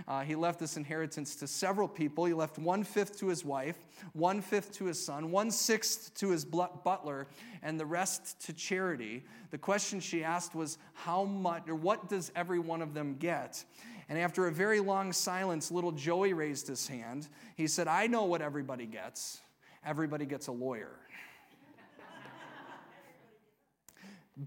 Uh, 0.07 0.21
he 0.21 0.35
left 0.35 0.59
this 0.59 0.75
inheritance 0.75 1.35
to 1.37 1.47
several 1.47 1.87
people. 1.87 2.25
He 2.25 2.33
left 2.33 2.57
one 2.57 2.83
fifth 2.83 3.19
to 3.19 3.27
his 3.27 3.45
wife, 3.45 3.77
one 4.13 4.41
fifth 4.41 4.73
to 4.73 4.85
his 4.85 5.03
son, 5.03 5.31
one 5.31 5.51
sixth 5.51 6.13
to 6.15 6.31
his 6.31 6.43
butler, 6.43 7.27
and 7.61 7.79
the 7.79 7.85
rest 7.85 8.41
to 8.47 8.53
charity. 8.53 9.23
The 9.51 9.57
question 9.57 9.99
she 9.99 10.23
asked 10.23 10.55
was, 10.55 10.77
How 10.93 11.23
much, 11.23 11.69
or 11.69 11.75
what 11.75 12.09
does 12.09 12.31
every 12.35 12.59
one 12.59 12.81
of 12.81 12.93
them 12.93 13.15
get? 13.19 13.63
And 14.09 14.19
after 14.19 14.47
a 14.47 14.51
very 14.51 14.79
long 14.79 15.13
silence, 15.13 15.71
little 15.71 15.91
Joey 15.91 16.33
raised 16.33 16.67
his 16.67 16.87
hand. 16.87 17.29
He 17.55 17.67
said, 17.67 17.87
I 17.87 18.07
know 18.07 18.25
what 18.25 18.41
everybody 18.41 18.85
gets. 18.85 19.39
Everybody 19.85 20.25
gets 20.25 20.47
a 20.47 20.51
lawyer. 20.51 20.91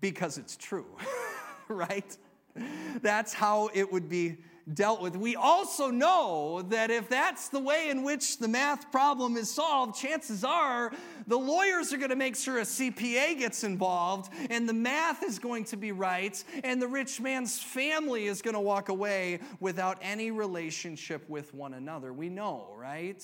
because 0.01 0.39
it's 0.39 0.57
true, 0.57 0.87
right? 1.69 2.17
That's 3.03 3.33
how 3.33 3.71
it 3.75 3.93
would 3.93 4.09
be 4.09 4.39
dealt 4.73 5.03
with. 5.03 5.17
We 5.17 5.37
also 5.37 5.91
know 5.91 6.63
that 6.71 6.91
if 6.91 7.09
that's 7.09 7.49
the 7.49 7.59
way 7.59 7.91
in 7.91 8.03
which 8.03 8.39
the 8.39 8.49
math 8.49 8.91
problem 8.91 9.37
is 9.37 9.51
solved, 9.51 9.97
chances 9.97 10.43
are 10.43 10.91
the 11.27 11.37
lawyers 11.37 11.93
are 11.93 11.99
going 11.99 12.11
to 12.11 12.17
make 12.17 12.37
sure 12.37 12.59
a 12.59 12.63
CPA 12.63 13.39
gets 13.39 13.65
involved 13.65 14.33
and 14.49 14.69
the 14.69 14.73
math 14.73 15.23
is 15.23 15.39
going 15.39 15.65
to 15.65 15.77
be 15.77 15.93
right 15.93 16.43
and 16.63 16.81
the 16.81 16.89
rich 16.89 17.21
man's 17.21 17.63
family 17.63 18.27
is 18.27 18.41
going 18.41 18.55
to 18.55 18.61
walk 18.61 18.89
away 18.89 19.41
without 19.61 19.99
any 20.01 20.31
relationship 20.31 21.29
with 21.29 21.53
one 21.53 21.75
another. 21.75 22.13
We 22.13 22.31
know, 22.31 22.75
right? 22.79 23.23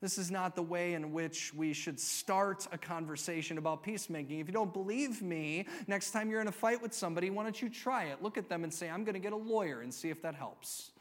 This 0.00 0.16
is 0.16 0.30
not 0.30 0.56
the 0.56 0.62
way 0.62 0.94
in 0.94 1.12
which 1.12 1.52
we 1.52 1.74
should 1.74 2.00
start 2.00 2.66
a 2.72 2.78
conversation 2.78 3.58
about 3.58 3.82
peacemaking. 3.82 4.40
If 4.40 4.46
you 4.46 4.52
don't 4.52 4.72
believe 4.72 5.20
me, 5.20 5.66
next 5.86 6.12
time 6.12 6.30
you're 6.30 6.40
in 6.40 6.48
a 6.48 6.52
fight 6.52 6.80
with 6.80 6.94
somebody, 6.94 7.28
why 7.28 7.42
don't 7.42 7.60
you 7.60 7.68
try 7.68 8.04
it? 8.04 8.22
Look 8.22 8.38
at 8.38 8.48
them 8.48 8.64
and 8.64 8.72
say, 8.72 8.88
I'm 8.88 9.04
going 9.04 9.14
to 9.14 9.20
get 9.20 9.34
a 9.34 9.36
lawyer 9.36 9.82
and 9.82 9.92
see 9.92 10.08
if 10.08 10.22
that 10.22 10.34
helps. 10.34 10.92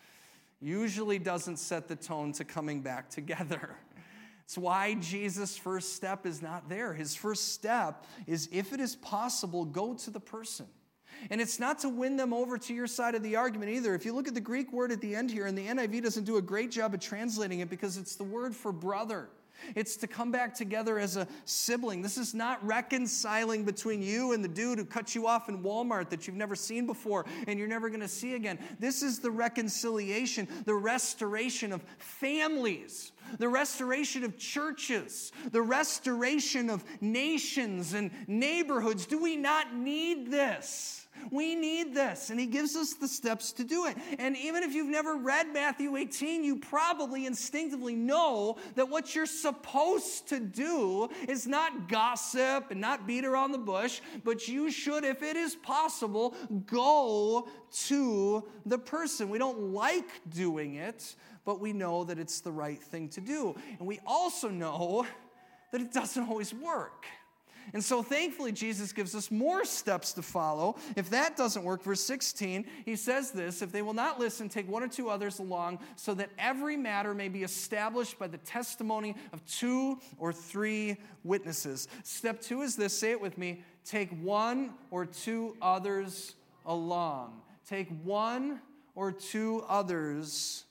Usually 0.62 1.18
doesn't 1.18 1.58
set 1.58 1.88
the 1.88 1.96
tone 1.96 2.34
to 2.34 2.44
coming 2.44 2.82
back 2.82 3.10
together. 3.20 3.78
It's 4.44 4.58
why 4.58 4.96
Jesus' 4.96 5.58
first 5.58 5.96
step 5.96 6.26
is 6.26 6.42
not 6.42 6.68
there. 6.68 6.94
His 6.94 7.16
first 7.16 7.54
step 7.54 8.04
is 8.28 8.50
if 8.52 8.74
it 8.74 8.82
is 8.82 8.98
possible, 8.98 9.64
go 9.64 9.94
to 9.94 10.10
the 10.10 10.20
person. 10.20 10.66
And 11.30 11.42
it's 11.42 11.60
not 11.60 11.80
to 11.80 11.90
win 11.90 12.16
them 12.16 12.34
over 12.34 12.58
to 12.58 12.74
your 12.74 12.88
side 12.88 13.16
of 13.16 13.24
the 13.24 13.36
argument 13.36 13.72
either. 13.72 13.94
If 13.96 14.06
you 14.06 14.14
look 14.14 14.28
at 14.28 14.34
the 14.34 14.42
Greek 14.42 14.72
word 14.72 14.92
at 14.92 15.02
the 15.02 15.16
end 15.16 15.32
here, 15.32 15.46
and 15.46 15.58
the 15.58 15.68
NIV 15.68 16.04
doesn't 16.04 16.24
do 16.24 16.38
a 16.38 16.42
great 16.42 16.72
job 16.72 16.94
of 16.94 17.00
translating 17.00 17.60
it 17.60 17.70
because 17.70 17.98
it's 17.98 18.16
the 18.16 18.24
word 18.24 18.56
for 18.56 18.72
brother. 18.72 19.30
It's 19.76 19.98
to 19.98 20.08
come 20.08 20.32
back 20.32 20.54
together 20.54 21.00
as 21.00 21.18
a 21.18 21.28
sibling. 21.46 22.02
This 22.02 22.18
is 22.18 22.34
not 22.34 22.66
reconciling 22.66 23.64
between 23.64 24.02
you 24.02 24.34
and 24.34 24.44
the 24.44 24.50
dude 24.50 24.80
who 24.80 24.86
cut 24.86 25.16
you 25.16 25.28
off 25.28 25.50
in 25.50 25.64
Walmart 25.64 26.10
that 26.10 26.28
you've 26.28 26.36
never 26.36 26.56
seen 26.56 26.86
before 26.86 27.26
and 27.48 27.60
you're 27.60 27.68
never 27.68 27.90
going 27.90 28.02
to 28.02 28.08
see 28.08 28.36
again. 28.36 28.60
This 28.80 29.04
is 29.04 29.20
the 29.20 29.32
reconciliation, 29.32 30.48
the 30.66 30.74
restoration 30.74 31.72
of 31.72 31.84
families, 31.98 33.12
the 33.38 33.50
restoration 33.50 34.24
of 34.24 34.38
churches, 34.38 35.32
the 35.52 35.62
restoration 35.62 36.70
of 36.70 36.84
nations 37.02 37.94
and 37.94 38.12
neighborhoods. 38.28 39.06
Do 39.06 39.22
we 39.22 39.36
not 39.36 39.76
need 39.76 40.32
this? 40.32 40.99
We 41.32 41.56
need 41.56 41.94
this, 41.94 42.30
and 42.30 42.40
he 42.40 42.46
gives 42.46 42.76
us 42.76 42.94
the 42.94 43.08
steps 43.08 43.52
to 43.54 43.64
do 43.64 43.86
it. 43.86 43.98
And 44.18 44.36
even 44.38 44.64
if 44.64 44.74
you've 44.74 44.88
never 44.88 45.16
read 45.16 45.48
Matthew 45.54 45.96
18, 45.96 46.44
you 46.44 46.58
probably 46.58 47.26
instinctively 47.26 47.96
know 47.96 48.58
that 48.76 48.90
what 48.90 49.16
you're 49.16 49.26
supposed 49.26 50.28
to 50.30 50.40
do 50.40 51.10
is 51.28 51.48
not 51.48 51.90
gossip 51.90 52.72
and 52.72 52.82
not 52.82 53.06
beat 53.08 53.26
around 53.26 53.52
the 53.52 53.58
bush, 53.58 54.02
but 54.24 54.48
you 54.48 54.72
should, 54.72 55.04
if 55.04 55.22
it 55.24 55.36
is 55.36 55.56
possible, 55.56 56.36
go 56.66 57.48
to 57.72 58.44
the 58.66 58.78
person. 58.78 59.30
We 59.30 59.38
don't 59.38 59.74
like 59.74 60.10
doing 60.30 60.76
it, 60.76 61.16
but 61.46 61.60
we 61.60 61.74
know 61.74 62.04
that 62.06 62.20
it's 62.20 62.42
the 62.42 62.52
right 62.52 62.82
thing 62.82 63.10
to 63.10 63.22
do. 63.22 63.56
And 63.78 63.88
we 63.88 64.00
also 64.06 64.50
know 64.50 65.06
that 65.72 65.82
it 65.82 65.92
doesn't 65.94 66.28
always 66.28 66.54
work. 66.54 67.06
And 67.74 67.84
so 67.84 68.02
thankfully, 68.02 68.52
Jesus 68.52 68.92
gives 68.94 69.16
us 69.16 69.32
more 69.32 69.66
steps 69.66 70.14
to 70.14 70.22
follow. 70.22 70.76
If 70.96 71.10
that 71.12 71.38
doesn't 71.38 71.64
work, 71.64 71.84
verse 71.84 72.02
16, 72.04 72.66
he 72.86 72.96
says 72.96 73.32
this 73.32 73.62
If 73.62 73.72
they 73.72 73.82
will 73.82 73.94
not 73.94 74.20
listen, 74.20 74.50
take 74.50 74.70
one 74.70 74.84
or 74.84 74.88
two 74.88 75.10
others 75.10 75.40
along, 75.40 75.80
so 75.96 76.14
that 76.16 76.30
every 76.38 76.78
matter 76.78 77.14
may 77.14 77.30
be 77.30 77.44
established 77.44 78.18
by 78.18 78.28
the 78.28 78.38
testimony 78.40 79.16
of 79.34 79.46
two 79.46 80.00
or 80.18 80.34
three 80.34 80.98
witnesses. 81.24 81.88
Step 82.04 82.42
two 82.42 82.62
is 82.62 82.76
this 82.76 82.98
say 82.98 83.12
it 83.12 83.22
with 83.22 83.38
me 83.38 83.64
take 83.86 84.12
one 84.22 84.74
or 84.92 85.06
two 85.06 85.56
others 85.62 86.36
along. 86.66 87.42
Take 87.68 87.90
one 88.04 88.60
or 88.96 89.12
two 89.12 89.64
others 89.68 90.66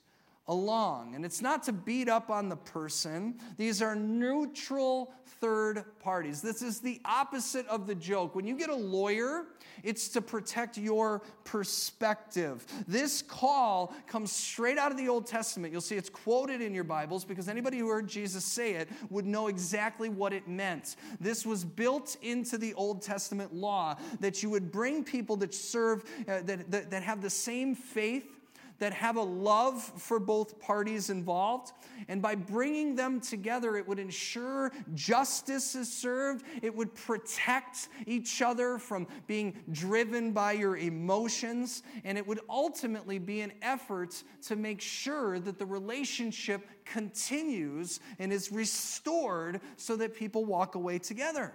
along. 0.49 1.15
And 1.15 1.25
it's 1.25 1.43
not 1.43 1.63
to 1.65 1.73
beat 1.73 2.09
up 2.09 2.31
on 2.31 2.49
the 2.49 2.57
person, 2.57 3.35
these 3.57 3.83
are 3.83 3.95
neutral 3.95 5.13
third 5.41 5.85
parties. 6.01 6.43
This 6.43 6.63
is 6.63 6.81
the 6.81 7.01
opposite 7.05 7.67
of 7.69 7.87
the 7.87 7.95
joke. 7.95 8.35
When 8.35 8.47
you 8.47 8.57
get 8.57 8.71
a 8.71 8.75
lawyer, 8.75 9.45
it's 9.85 10.09
to 10.09 10.21
protect 10.21 10.77
your 10.77 11.23
perspective. 11.45 12.67
This 12.89 13.23
call 13.23 13.95
comes 14.07 14.33
straight 14.33 14.79
out 14.79 14.91
of 14.91 14.97
the 14.97 15.09
Old 15.09 15.27
Testament. 15.27 15.73
You'll 15.73 15.81
see 15.81 15.97
it's 15.97 16.11
quoted 16.11 16.61
in 16.61 16.75
your 16.75 16.85
Bibles 16.85 17.25
because 17.25 17.49
anybody 17.49 17.79
who 17.79 17.89
heard 17.89 18.09
Jesus 18.09 18.45
say 18.45 18.73
it 18.73 18.89
would 19.11 19.27
know 19.27 19.49
exactly 19.49 20.09
what 20.09 20.33
it 20.33 20.49
meant. 20.49 20.97
This 21.21 21.47
was 21.47 21.65
built 21.65 22.17
into 22.23 22.59
the 22.59 22.75
Old 22.75 23.03
Testament 23.03 23.55
law 23.55 23.97
that 24.21 24.43
you 24.43 24.51
would 24.51 24.73
bring 24.73 25.05
people 25.05 25.37
that 25.37 25.55
serve, 25.55 26.05
uh, 26.27 26.41
that, 26.43 26.71
that, 26.71 26.91
that 26.91 27.03
have 27.03 27.23
the 27.23 27.31
same 27.31 27.75
faith 27.75 28.38
that 28.79 28.93
have 28.93 29.17
a 29.17 29.23
love 29.23 29.83
for 29.83 30.19
both 30.19 30.59
parties 30.61 31.11
involved. 31.11 31.73
And 32.09 32.23
by 32.23 32.35
bringing 32.35 32.95
them 32.95 33.21
together, 33.21 33.77
it 33.77 33.87
would 33.87 33.99
ensure 33.99 34.73
justice 34.95 35.75
is 35.75 35.93
served. 35.93 36.45
It 36.63 36.75
would 36.75 36.95
protect 36.95 37.89
each 38.07 38.41
other 38.43 38.79
from 38.79 39.07
being 39.27 39.55
driven 39.73 40.33
by 40.33 40.53
your 40.53 40.77
emotions. 40.77 41.83
And 42.05 42.17
it 42.17 42.27
would 42.27 42.41
ultimately 42.49 43.19
be 43.19 43.41
an 43.41 43.53
effort 43.63 44.23
to 44.43 44.57
make 44.57 44.81
sure 44.81 45.39
that 45.41 45.59
the 45.59 45.67
relationship 45.67 46.67
continues 46.85 48.01
and 48.19 48.33
is 48.33 48.53
restored 48.53 49.61
so 49.77 49.97
that 49.97 50.15
people 50.15 50.45
walk 50.45 50.75
away 50.75 50.99
together. 50.99 51.55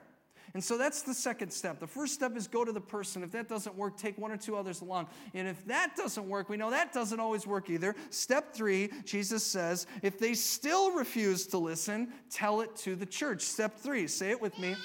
And 0.53 0.63
so 0.63 0.77
that's 0.77 1.01
the 1.01 1.13
second 1.13 1.51
step. 1.51 1.79
The 1.79 1.88
first 1.88 2.13
step 2.13 2.38
is 2.38 2.48
go 2.48 2.63
to 2.63 2.72
the 2.72 2.81
person. 2.81 3.24
If 3.24 3.31
that 3.31 3.50
doesn't 3.50 3.75
work, 3.75 3.98
take 3.98 4.17
one 4.19 4.31
or 4.31 4.38
two 4.38 4.55
others 4.55 4.81
along. 4.81 5.07
And 5.33 5.48
if 5.48 5.65
that 5.65 5.95
doesn't 5.95 6.27
work, 6.27 6.48
we 6.48 6.57
know 6.57 6.69
that 6.69 6.93
doesn't 6.93 7.19
always 7.19 7.48
work 7.48 7.72
either. 7.72 7.95
Step 8.12 8.53
three, 8.53 8.91
Jesus 9.03 9.43
says, 9.43 9.88
if 10.03 10.19
they 10.19 10.36
still 10.36 10.91
refuse 10.91 11.48
to 11.48 11.57
listen, 11.57 12.13
tell 12.29 12.62
it 12.62 12.75
to 12.77 12.95
the 12.95 13.05
church. 13.05 13.41
Step 13.41 13.79
three, 13.79 14.05
say 14.05 14.29
it 14.29 14.41
with 14.41 14.57
me 14.60 14.75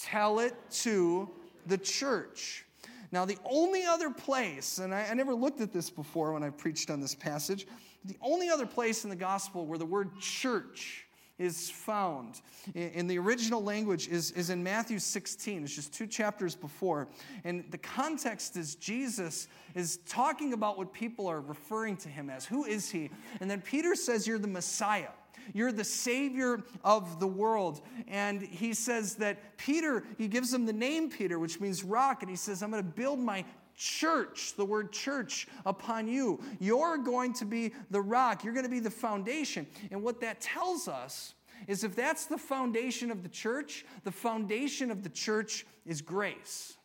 tell 0.00 0.40
it 0.40 0.54
to 0.70 1.30
the 1.66 1.78
church. 1.78 2.64
Now, 3.12 3.24
the 3.24 3.38
only 3.44 3.84
other 3.84 4.10
place, 4.10 4.78
and 4.78 4.94
I, 4.94 5.06
I 5.10 5.14
never 5.14 5.34
looked 5.34 5.60
at 5.60 5.72
this 5.72 5.88
before 5.88 6.32
when 6.32 6.42
I 6.42 6.50
preached 6.50 6.90
on 6.90 7.00
this 7.00 7.14
passage, 7.14 7.66
the 8.04 8.16
only 8.20 8.48
other 8.48 8.66
place 8.66 9.04
in 9.04 9.10
the 9.10 9.16
gospel 9.16 9.66
where 9.66 9.78
the 9.78 9.86
word 9.86 10.18
church 10.18 11.03
is 11.38 11.68
found 11.68 12.40
in 12.74 13.08
the 13.08 13.18
original 13.18 13.62
language 13.62 14.06
is, 14.08 14.30
is 14.32 14.50
in 14.50 14.62
Matthew 14.62 15.00
16. 15.00 15.64
It's 15.64 15.74
just 15.74 15.92
two 15.92 16.06
chapters 16.06 16.54
before. 16.54 17.08
And 17.42 17.64
the 17.70 17.78
context 17.78 18.56
is 18.56 18.76
Jesus 18.76 19.48
is 19.74 19.98
talking 20.06 20.52
about 20.52 20.78
what 20.78 20.92
people 20.92 21.26
are 21.26 21.40
referring 21.40 21.96
to 21.98 22.08
him 22.08 22.30
as. 22.30 22.44
Who 22.44 22.64
is 22.64 22.88
he? 22.90 23.10
And 23.40 23.50
then 23.50 23.60
Peter 23.60 23.96
says, 23.96 24.26
You're 24.26 24.38
the 24.38 24.46
Messiah. 24.46 25.10
You're 25.52 25.72
the 25.72 25.84
Savior 25.84 26.62
of 26.84 27.20
the 27.20 27.26
world. 27.26 27.82
And 28.08 28.40
he 28.40 28.72
says 28.72 29.16
that 29.16 29.56
Peter, 29.58 30.04
he 30.16 30.28
gives 30.28 30.54
him 30.54 30.66
the 30.66 30.72
name 30.72 31.10
Peter, 31.10 31.38
which 31.38 31.60
means 31.60 31.84
rock. 31.84 32.22
And 32.22 32.30
he 32.30 32.36
says, 32.36 32.62
I'm 32.62 32.70
going 32.70 32.82
to 32.82 32.88
build 32.88 33.18
my 33.18 33.44
church, 33.76 34.54
the 34.56 34.64
word 34.64 34.92
church, 34.92 35.46
upon 35.66 36.08
you. 36.08 36.40
You're 36.58 36.98
going 36.98 37.32
to 37.34 37.44
be 37.44 37.72
the 37.90 38.00
rock, 38.00 38.44
you're 38.44 38.54
going 38.54 38.66
to 38.66 38.70
be 38.70 38.80
the 38.80 38.90
foundation. 38.90 39.66
And 39.90 40.02
what 40.02 40.20
that 40.20 40.40
tells 40.40 40.88
us 40.88 41.34
is 41.66 41.84
if 41.84 41.94
that's 41.96 42.26
the 42.26 42.38
foundation 42.38 43.10
of 43.10 43.22
the 43.22 43.28
church, 43.28 43.84
the 44.04 44.12
foundation 44.12 44.90
of 44.90 45.02
the 45.02 45.08
church 45.08 45.66
is 45.86 46.02
grace. 46.02 46.76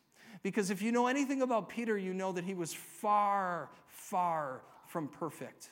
Because 0.42 0.70
if 0.70 0.80
you 0.80 0.90
know 0.90 1.06
anything 1.06 1.42
about 1.42 1.68
Peter, 1.68 1.98
you 1.98 2.14
know 2.14 2.32
that 2.32 2.44
he 2.44 2.54
was 2.54 2.72
far, 2.72 3.68
far 3.88 4.62
from 4.86 5.08
perfect. 5.08 5.70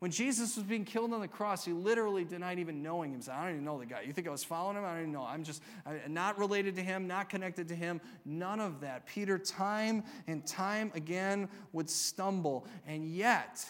When 0.00 0.10
Jesus 0.10 0.56
was 0.56 0.64
being 0.64 0.86
killed 0.86 1.12
on 1.12 1.20
the 1.20 1.28
cross, 1.28 1.64
he 1.64 1.72
literally 1.72 2.24
denied 2.24 2.58
even 2.58 2.82
knowing 2.82 3.12
him. 3.12 3.20
I 3.30 3.42
don't 3.42 3.52
even 3.52 3.64
know 3.66 3.78
the 3.78 3.84
guy. 3.84 4.00
You 4.00 4.14
think 4.14 4.26
I 4.26 4.30
was 4.30 4.42
following 4.42 4.78
him? 4.78 4.84
I 4.84 4.92
don't 4.92 5.00
even 5.00 5.12
know. 5.12 5.26
I'm 5.26 5.44
just 5.44 5.62
I'm 5.84 6.14
not 6.14 6.38
related 6.38 6.74
to 6.76 6.82
him, 6.82 7.06
not 7.06 7.28
connected 7.28 7.68
to 7.68 7.74
him. 7.74 8.00
None 8.24 8.60
of 8.60 8.80
that. 8.80 9.04
Peter, 9.04 9.38
time 9.38 10.02
and 10.26 10.46
time 10.46 10.90
again, 10.94 11.50
would 11.72 11.90
stumble. 11.90 12.66
And 12.86 13.06
yet, 13.10 13.66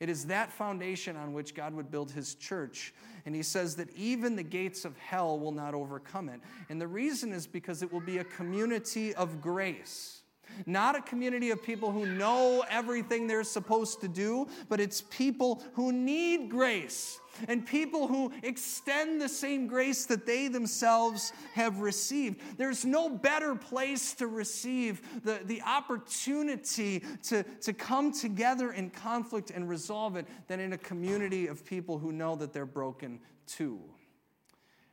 It 0.00 0.08
is 0.08 0.26
that 0.26 0.52
foundation 0.52 1.16
on 1.16 1.32
which 1.32 1.54
God 1.54 1.74
would 1.74 1.90
build 1.90 2.12
his 2.12 2.34
church. 2.36 2.94
And 3.26 3.34
he 3.34 3.42
says 3.42 3.76
that 3.76 3.88
even 3.96 4.36
the 4.36 4.44
gates 4.44 4.84
of 4.84 4.96
hell 4.96 5.38
will 5.38 5.52
not 5.52 5.74
overcome 5.74 6.28
it. 6.28 6.40
And 6.68 6.80
the 6.80 6.86
reason 6.86 7.32
is 7.32 7.46
because 7.46 7.82
it 7.82 7.92
will 7.92 8.00
be 8.00 8.18
a 8.18 8.24
community 8.24 9.12
of 9.14 9.40
grace. 9.40 10.17
Not 10.66 10.96
a 10.96 11.02
community 11.02 11.50
of 11.50 11.62
people 11.62 11.92
who 11.92 12.06
know 12.06 12.64
everything 12.70 13.26
they're 13.26 13.44
supposed 13.44 14.00
to 14.00 14.08
do, 14.08 14.48
but 14.68 14.80
it's 14.80 15.02
people 15.02 15.62
who 15.74 15.92
need 15.92 16.50
grace 16.50 17.20
and 17.46 17.64
people 17.64 18.08
who 18.08 18.32
extend 18.42 19.20
the 19.20 19.28
same 19.28 19.66
grace 19.66 20.06
that 20.06 20.26
they 20.26 20.48
themselves 20.48 21.32
have 21.54 21.80
received. 21.80 22.40
There's 22.56 22.84
no 22.84 23.08
better 23.08 23.54
place 23.54 24.14
to 24.14 24.26
receive 24.26 25.22
the, 25.22 25.40
the 25.44 25.62
opportunity 25.62 27.04
to, 27.24 27.42
to 27.42 27.72
come 27.72 28.12
together 28.12 28.72
in 28.72 28.90
conflict 28.90 29.50
and 29.50 29.68
resolve 29.68 30.16
it 30.16 30.26
than 30.48 30.58
in 30.60 30.72
a 30.72 30.78
community 30.78 31.46
of 31.46 31.64
people 31.64 31.98
who 31.98 32.10
know 32.12 32.34
that 32.36 32.52
they're 32.52 32.66
broken 32.66 33.20
too. 33.46 33.78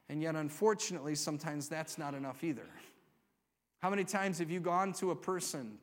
And 0.09 0.21
yet, 0.21 0.35
unfortunately, 0.35 1.15
sometimes 1.15 1.67
that's 1.67 1.97
not 1.97 2.13
enough 2.13 2.43
either. 2.43 2.67
How 3.79 3.89
many 3.89 4.03
times 4.03 4.39
have 4.39 4.49
you 4.49 4.59
gone 4.59 4.93
to 4.93 5.11
a 5.11 5.15
person 5.15 5.77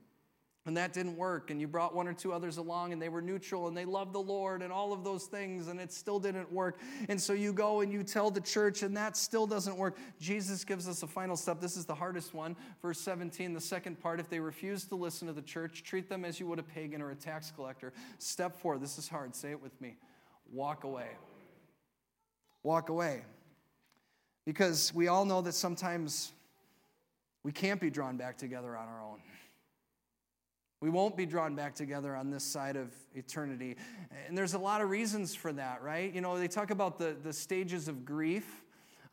and 0.64 0.76
that 0.76 0.92
didn't 0.92 1.16
work, 1.16 1.50
and 1.50 1.61
you 1.61 1.66
brought 1.66 1.92
one 1.92 2.06
or 2.06 2.12
two 2.12 2.32
others 2.32 2.56
along, 2.56 2.92
and 2.92 3.02
they 3.02 3.08
were 3.08 3.20
neutral, 3.20 3.66
and 3.66 3.76
they 3.76 3.84
loved 3.84 4.12
the 4.12 4.20
Lord, 4.20 4.62
and 4.62 4.72
all 4.72 4.92
of 4.92 5.02
those 5.02 5.25
things, 5.25 5.66
and 5.66 5.80
it 5.80 5.92
still 5.92 6.20
didn't 6.20 6.52
work. 6.52 6.78
And 7.08 7.20
so 7.20 7.32
you 7.32 7.52
go 7.52 7.80
and 7.80 7.92
you 7.92 8.04
tell 8.04 8.30
the 8.30 8.40
church, 8.40 8.84
and 8.84 8.96
that 8.96 9.16
still 9.16 9.44
doesn't 9.44 9.76
work. 9.76 9.99
Jesus 10.20 10.62
gives 10.62 10.87
us 10.87 11.02
a 11.02 11.08
final 11.08 11.34
step. 11.34 11.61
This 11.61 11.76
is 11.76 11.84
the 11.84 11.96
hardest 11.96 12.32
one. 12.32 12.54
Verse 12.80 13.00
17, 13.00 13.54
the 13.54 13.61
second 13.61 14.00
part 14.00 14.20
if 14.20 14.30
they 14.30 14.38
refuse 14.38 14.84
to 14.84 14.94
listen 14.94 15.26
to 15.26 15.34
the 15.34 15.42
church, 15.42 15.82
treat 15.82 16.08
them 16.08 16.25
as 16.25 16.38
you 16.38 16.46
would 16.46 16.61
a 16.61 16.62
pagan 16.62 17.02
or 17.02 17.11
a 17.11 17.16
tax 17.16 17.50
collector. 17.50 17.92
Step 18.18 18.56
four, 18.56 18.78
this 18.78 18.99
is 18.99 19.08
hard. 19.08 19.34
Say 19.34 19.50
it 19.50 19.61
with 19.61 19.78
me 19.80 19.96
walk 20.52 20.84
away. 20.84 21.08
Walk 22.62 22.88
away. 22.88 23.22
Because 24.44 24.92
we 24.94 25.08
all 25.08 25.25
know 25.25 25.40
that 25.40 25.54
sometimes 25.54 26.32
we 27.44 27.52
can't 27.52 27.80
be 27.80 27.90
drawn 27.90 28.16
back 28.16 28.37
together 28.37 28.76
on 28.76 28.88
our 28.88 29.02
own. 29.02 29.18
We 30.80 30.90
won't 30.90 31.16
be 31.16 31.26
drawn 31.26 31.54
back 31.54 31.76
together 31.76 32.16
on 32.16 32.30
this 32.30 32.42
side 32.42 32.75
of 32.75 32.92
eternity. 33.14 33.76
And 34.26 34.37
there's 34.37 34.54
a 34.54 34.58
lot 34.58 34.80
of 34.80 34.90
reasons 34.90 35.32
for 35.32 35.52
that, 35.52 35.80
right? 35.80 36.12
You 36.12 36.20
know, 36.20 36.37
they 36.37 36.49
talk 36.49 36.70
about 36.70 36.99
the, 36.99 37.16
the 37.22 37.32
stages 37.32 37.87
of 37.87 38.04
grief. 38.04 38.64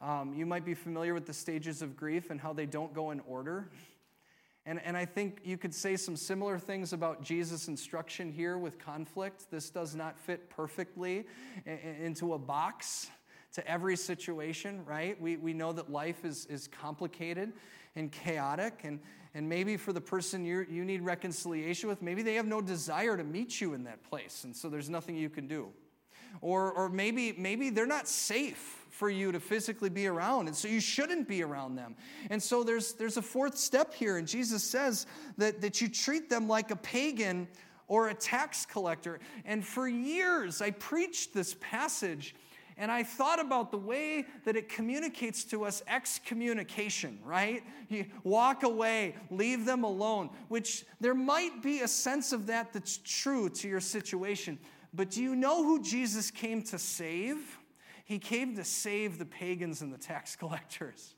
Um, 0.01 0.33
you 0.33 0.47
might 0.47 0.65
be 0.65 0.73
familiar 0.73 1.13
with 1.13 1.27
the 1.27 1.33
stages 1.33 1.83
of 1.83 1.95
grief 1.95 2.31
and 2.31 2.41
how 2.41 2.53
they 2.53 2.65
don't 2.65 2.91
go 2.91 3.11
in 3.11 3.19
order. 3.21 3.69
And, 4.65 4.81
and 4.83 4.97
I 4.97 5.05
think 5.05 5.41
you 5.43 5.57
could 5.57 5.73
say 5.73 5.95
some 5.95 6.15
similar 6.15 6.57
things 6.57 6.91
about 6.91 7.21
Jesus' 7.21 7.67
instruction 7.67 8.31
here 8.31 8.57
with 8.57 8.79
conflict. 8.79 9.51
This 9.51 9.69
does 9.69 9.95
not 9.95 10.17
fit 10.17 10.49
perfectly 10.49 11.25
into 11.65 12.33
a 12.33 12.39
box 12.39 13.11
to 13.53 13.67
every 13.67 13.95
situation, 13.95 14.83
right? 14.85 15.19
We, 15.21 15.37
we 15.37 15.53
know 15.53 15.71
that 15.73 15.91
life 15.91 16.25
is, 16.25 16.45
is 16.47 16.67
complicated 16.67 17.53
and 17.95 18.11
chaotic. 18.11 18.81
And, 18.83 18.99
and 19.33 19.47
maybe 19.47 19.77
for 19.77 19.93
the 19.93 20.01
person 20.01 20.43
you 20.43 20.65
you 20.69 20.83
need 20.83 21.01
reconciliation 21.01 21.89
with, 21.89 22.01
maybe 22.01 22.21
they 22.21 22.35
have 22.35 22.47
no 22.47 22.61
desire 22.61 23.15
to 23.17 23.23
meet 23.23 23.61
you 23.61 23.73
in 23.73 23.83
that 23.83 24.03
place. 24.03 24.43
And 24.43 24.55
so 24.55 24.69
there's 24.69 24.89
nothing 24.89 25.15
you 25.15 25.29
can 25.29 25.47
do. 25.47 25.69
Or, 26.41 26.71
or 26.71 26.89
maybe, 26.89 27.33
maybe 27.37 27.69
they're 27.69 27.87
not 27.87 28.07
safe 28.07 28.85
for 28.89 29.09
you 29.09 29.31
to 29.31 29.39
physically 29.39 29.89
be 29.89 30.07
around, 30.07 30.47
and 30.47 30.55
so 30.55 30.67
you 30.67 30.79
shouldn't 30.79 31.27
be 31.27 31.41
around 31.41 31.75
them. 31.75 31.95
And 32.29 32.41
so 32.41 32.63
there's, 32.63 32.93
there's 32.93 33.17
a 33.17 33.21
fourth 33.21 33.57
step 33.57 33.93
here, 33.93 34.17
and 34.17 34.27
Jesus 34.27 34.63
says 34.63 35.07
that, 35.37 35.61
that 35.61 35.81
you 35.81 35.87
treat 35.87 36.29
them 36.29 36.47
like 36.47 36.71
a 36.71 36.75
pagan 36.75 37.47
or 37.87 38.09
a 38.09 38.13
tax 38.13 38.65
collector. 38.65 39.19
And 39.45 39.65
for 39.65 39.87
years, 39.87 40.61
I 40.61 40.71
preached 40.71 41.33
this 41.33 41.55
passage 41.59 42.35
and 42.79 42.89
I 42.89 43.03
thought 43.03 43.41
about 43.41 43.71
the 43.71 43.77
way 43.77 44.25
that 44.45 44.55
it 44.55 44.69
communicates 44.69 45.43
to 45.45 45.65
us 45.65 45.83
excommunication, 45.85 47.19
right? 47.25 47.61
You 47.89 48.05
walk 48.23 48.63
away, 48.63 49.15
leave 49.29 49.65
them 49.65 49.83
alone, 49.83 50.29
which 50.47 50.85
there 51.01 51.13
might 51.13 51.61
be 51.61 51.81
a 51.81 51.89
sense 51.89 52.31
of 52.31 52.47
that 52.47 52.71
that's 52.71 52.97
true 53.03 53.49
to 53.49 53.67
your 53.67 53.81
situation. 53.81 54.57
But 54.93 55.11
do 55.11 55.21
you 55.21 55.35
know 55.35 55.61
who 55.61 55.83
Jesus 55.83 56.31
came 56.31 56.63
to 56.63 56.79
save? 56.79 57.59
He 58.05 58.17
came 58.17 58.55
to 58.55 58.63
save 58.63 59.19
the 59.19 59.25
pagans 59.25 59.81
and 59.81 59.93
the 59.93 59.97
tax 59.97 60.35
collectors. 60.37 61.15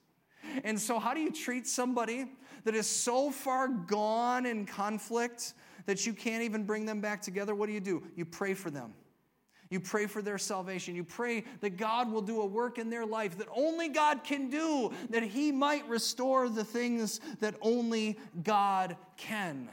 And 0.63 0.79
so, 0.79 0.97
how 0.97 1.13
do 1.13 1.21
you 1.21 1.31
treat 1.31 1.67
somebody 1.67 2.25
that 2.63 2.73
is 2.73 2.87
so 2.87 3.29
far 3.29 3.67
gone 3.67 4.47
in 4.47 4.65
conflict 4.65 5.53
that 5.85 6.07
you 6.07 6.13
can't 6.13 6.41
even 6.41 6.63
bring 6.63 6.87
them 6.87 7.01
back 7.01 7.21
together? 7.21 7.53
What 7.53 7.67
do 7.67 7.73
you 7.73 7.79
do? 7.79 8.01
You 8.15 8.25
pray 8.25 8.55
for 8.55 8.71
them. 8.71 8.95
You 9.71 9.79
pray 9.79 10.05
for 10.05 10.21
their 10.21 10.37
salvation. 10.37 10.95
You 10.95 11.05
pray 11.05 11.45
that 11.61 11.77
God 11.77 12.11
will 12.11 12.21
do 12.21 12.41
a 12.41 12.45
work 12.45 12.77
in 12.77 12.89
their 12.89 13.05
life 13.05 13.37
that 13.37 13.47
only 13.55 13.87
God 13.87 14.23
can 14.23 14.49
do, 14.49 14.91
that 15.09 15.23
He 15.23 15.51
might 15.51 15.87
restore 15.87 16.49
the 16.49 16.65
things 16.65 17.21
that 17.39 17.55
only 17.61 18.19
God 18.43 18.97
can. 19.15 19.69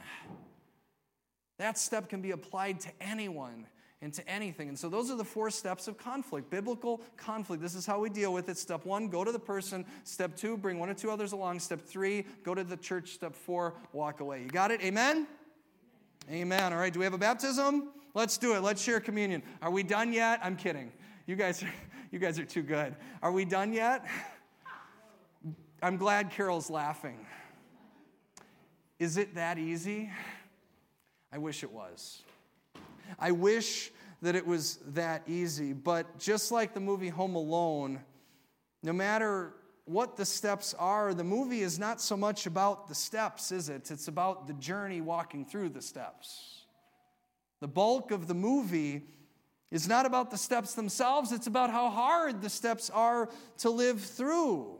That 1.57 1.77
step 1.77 2.07
can 2.07 2.21
be 2.21 2.31
applied 2.31 2.79
to 2.79 2.89
anyone 3.01 3.67
and 4.01 4.13
to 4.13 4.27
anything. 4.29 4.69
And 4.69 4.79
so 4.79 4.87
those 4.87 5.11
are 5.11 5.17
the 5.17 5.25
four 5.25 5.49
steps 5.49 5.89
of 5.89 5.97
conflict 5.97 6.49
biblical 6.49 7.01
conflict. 7.17 7.61
This 7.61 7.75
is 7.75 7.85
how 7.85 7.99
we 7.99 8.09
deal 8.09 8.31
with 8.31 8.47
it. 8.47 8.57
Step 8.57 8.85
one, 8.85 9.09
go 9.09 9.25
to 9.25 9.33
the 9.33 9.37
person. 9.37 9.85
Step 10.05 10.37
two, 10.37 10.55
bring 10.55 10.79
one 10.79 10.89
or 10.89 10.93
two 10.93 11.11
others 11.11 11.33
along. 11.33 11.59
Step 11.59 11.81
three, 11.81 12.25
go 12.45 12.55
to 12.55 12.63
the 12.63 12.77
church. 12.77 13.11
Step 13.11 13.35
four, 13.35 13.73
walk 13.91 14.21
away. 14.21 14.43
You 14.43 14.47
got 14.47 14.71
it? 14.71 14.81
Amen? 14.81 15.27
Amen. 16.31 16.71
All 16.71 16.79
right, 16.79 16.93
do 16.93 16.99
we 16.99 17.05
have 17.05 17.13
a 17.13 17.17
baptism? 17.17 17.89
Let's 18.13 18.37
do 18.37 18.55
it. 18.55 18.61
Let's 18.61 18.81
share 18.81 18.99
communion. 18.99 19.43
Are 19.61 19.71
we 19.71 19.83
done 19.83 20.13
yet? 20.13 20.39
I'm 20.43 20.55
kidding. 20.55 20.91
You 21.25 21.35
guys 21.35 21.61
are, 21.63 21.71
you 22.11 22.19
guys 22.19 22.39
are 22.39 22.45
too 22.45 22.63
good. 22.63 22.95
Are 23.21 23.31
we 23.31 23.45
done 23.45 23.73
yet? 23.73 24.05
I'm 25.81 25.97
glad 25.97 26.31
Carol's 26.31 26.69
laughing. 26.69 27.25
Is 28.97 29.17
it 29.17 29.35
that 29.35 29.57
easy? 29.57 30.09
I 31.31 31.37
wish 31.37 31.63
it 31.63 31.71
was. 31.71 32.23
I 33.17 33.31
wish 33.31 33.91
that 34.21 34.35
it 34.35 34.45
was 34.45 34.79
that 34.87 35.23
easy. 35.27 35.73
But 35.73 36.19
just 36.19 36.51
like 36.51 36.73
the 36.73 36.79
movie 36.79 37.09
Home 37.09 37.35
Alone, 37.35 38.01
no 38.83 38.91
matter 38.91 39.53
what 39.85 40.17
the 40.17 40.25
steps 40.25 40.73
are, 40.77 41.13
the 41.13 41.23
movie 41.23 41.61
is 41.61 41.79
not 41.79 42.01
so 42.01 42.17
much 42.17 42.45
about 42.45 42.87
the 42.87 42.95
steps, 42.95 43.51
is 43.51 43.69
it? 43.69 43.89
It's 43.89 44.07
about 44.07 44.47
the 44.47 44.53
journey 44.53 45.01
walking 45.01 45.45
through 45.45 45.69
the 45.69 45.81
steps. 45.81 46.58
The 47.59 47.67
bulk 47.67 48.11
of 48.11 48.27
the 48.27 48.33
movie 48.33 49.03
is 49.71 49.87
not 49.87 50.05
about 50.05 50.31
the 50.31 50.37
steps 50.37 50.73
themselves, 50.73 51.31
it's 51.31 51.47
about 51.47 51.69
how 51.69 51.89
hard 51.89 52.41
the 52.41 52.49
steps 52.49 52.89
are 52.89 53.29
to 53.59 53.69
live 53.69 54.01
through. 54.01 54.79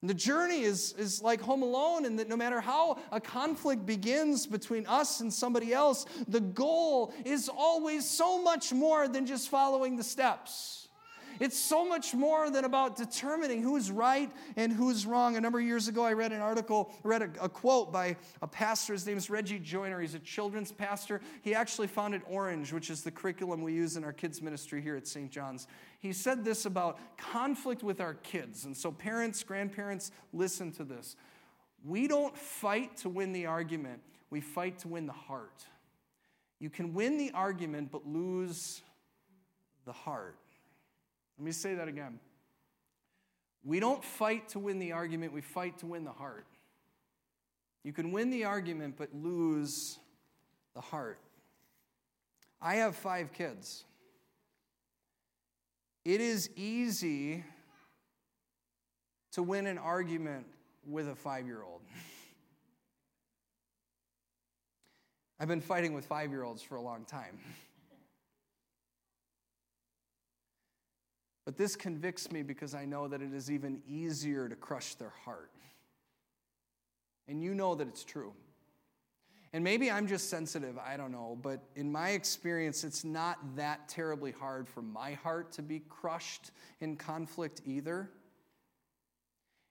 And 0.00 0.08
the 0.08 0.14
journey 0.14 0.62
is, 0.62 0.92
is 0.92 1.22
like 1.22 1.40
Home 1.40 1.62
Alone, 1.62 2.04
in 2.04 2.16
that 2.16 2.28
no 2.28 2.36
matter 2.36 2.60
how 2.60 2.98
a 3.10 3.20
conflict 3.20 3.84
begins 3.84 4.46
between 4.46 4.86
us 4.86 5.20
and 5.20 5.32
somebody 5.32 5.72
else, 5.72 6.06
the 6.28 6.40
goal 6.40 7.12
is 7.24 7.48
always 7.48 8.08
so 8.08 8.40
much 8.40 8.72
more 8.72 9.08
than 9.08 9.26
just 9.26 9.48
following 9.48 9.96
the 9.96 10.04
steps. 10.04 10.87
It's 11.40 11.58
so 11.58 11.86
much 11.86 12.14
more 12.14 12.50
than 12.50 12.64
about 12.64 12.96
determining 12.96 13.62
who's 13.62 13.90
right 13.90 14.30
and 14.56 14.72
who's 14.72 15.06
wrong. 15.06 15.36
A 15.36 15.40
number 15.40 15.58
of 15.58 15.64
years 15.64 15.88
ago, 15.88 16.04
I 16.04 16.12
read 16.12 16.32
an 16.32 16.40
article, 16.40 16.92
read 17.02 17.22
a, 17.22 17.30
a 17.40 17.48
quote 17.48 17.92
by 17.92 18.16
a 18.42 18.46
pastor. 18.46 18.92
His 18.92 19.06
name 19.06 19.16
is 19.16 19.30
Reggie 19.30 19.58
Joiner. 19.58 20.00
He's 20.00 20.14
a 20.14 20.18
children's 20.20 20.72
pastor. 20.72 21.20
He 21.42 21.54
actually 21.54 21.86
founded 21.86 22.22
Orange, 22.26 22.72
which 22.72 22.90
is 22.90 23.02
the 23.02 23.10
curriculum 23.10 23.62
we 23.62 23.72
use 23.72 23.96
in 23.96 24.04
our 24.04 24.12
kids' 24.12 24.42
ministry 24.42 24.80
here 24.80 24.96
at 24.96 25.06
St. 25.06 25.30
John's. 25.30 25.66
He 26.00 26.12
said 26.12 26.44
this 26.44 26.64
about 26.64 26.98
conflict 27.16 27.82
with 27.82 28.00
our 28.00 28.14
kids. 28.14 28.64
And 28.64 28.76
so, 28.76 28.92
parents, 28.92 29.42
grandparents, 29.42 30.12
listen 30.32 30.72
to 30.72 30.84
this. 30.84 31.16
We 31.84 32.08
don't 32.08 32.36
fight 32.36 32.96
to 32.98 33.08
win 33.08 33.32
the 33.32 33.46
argument, 33.46 34.00
we 34.30 34.40
fight 34.40 34.80
to 34.80 34.88
win 34.88 35.06
the 35.06 35.12
heart. 35.12 35.64
You 36.60 36.70
can 36.70 36.92
win 36.92 37.18
the 37.18 37.30
argument, 37.32 37.92
but 37.92 38.06
lose 38.06 38.82
the 39.84 39.92
heart. 39.92 40.36
Let 41.38 41.44
me 41.44 41.52
say 41.52 41.74
that 41.74 41.88
again. 41.88 42.18
We 43.64 43.80
don't 43.80 44.02
fight 44.02 44.48
to 44.50 44.58
win 44.58 44.78
the 44.78 44.92
argument, 44.92 45.32
we 45.32 45.40
fight 45.40 45.78
to 45.78 45.86
win 45.86 46.04
the 46.04 46.12
heart. 46.12 46.46
You 47.84 47.92
can 47.92 48.12
win 48.12 48.30
the 48.30 48.44
argument, 48.44 48.96
but 48.96 49.14
lose 49.14 49.98
the 50.74 50.80
heart. 50.80 51.20
I 52.60 52.76
have 52.76 52.96
five 52.96 53.32
kids. 53.32 53.84
It 56.04 56.20
is 56.20 56.50
easy 56.56 57.44
to 59.32 59.42
win 59.42 59.66
an 59.66 59.78
argument 59.78 60.46
with 60.86 61.08
a 61.08 61.14
five 61.14 61.46
year 61.46 61.62
old. 61.62 61.82
I've 65.40 65.48
been 65.48 65.60
fighting 65.60 65.92
with 65.92 66.06
five 66.06 66.30
year 66.30 66.42
olds 66.42 66.62
for 66.62 66.76
a 66.76 66.82
long 66.82 67.04
time. 67.04 67.38
But 71.48 71.56
this 71.56 71.76
convicts 71.76 72.30
me 72.30 72.42
because 72.42 72.74
I 72.74 72.84
know 72.84 73.08
that 73.08 73.22
it 73.22 73.32
is 73.32 73.50
even 73.50 73.80
easier 73.88 74.50
to 74.50 74.54
crush 74.54 74.96
their 74.96 75.14
heart. 75.24 75.50
And 77.26 77.42
you 77.42 77.54
know 77.54 77.74
that 77.74 77.88
it's 77.88 78.04
true. 78.04 78.34
And 79.54 79.64
maybe 79.64 79.90
I'm 79.90 80.06
just 80.06 80.28
sensitive, 80.28 80.76
I 80.76 80.98
don't 80.98 81.10
know, 81.10 81.38
but 81.40 81.62
in 81.74 81.90
my 81.90 82.10
experience, 82.10 82.84
it's 82.84 83.02
not 83.02 83.38
that 83.56 83.88
terribly 83.88 84.30
hard 84.30 84.68
for 84.68 84.82
my 84.82 85.14
heart 85.14 85.50
to 85.52 85.62
be 85.62 85.80
crushed 85.88 86.50
in 86.80 86.96
conflict 86.96 87.62
either. 87.64 88.10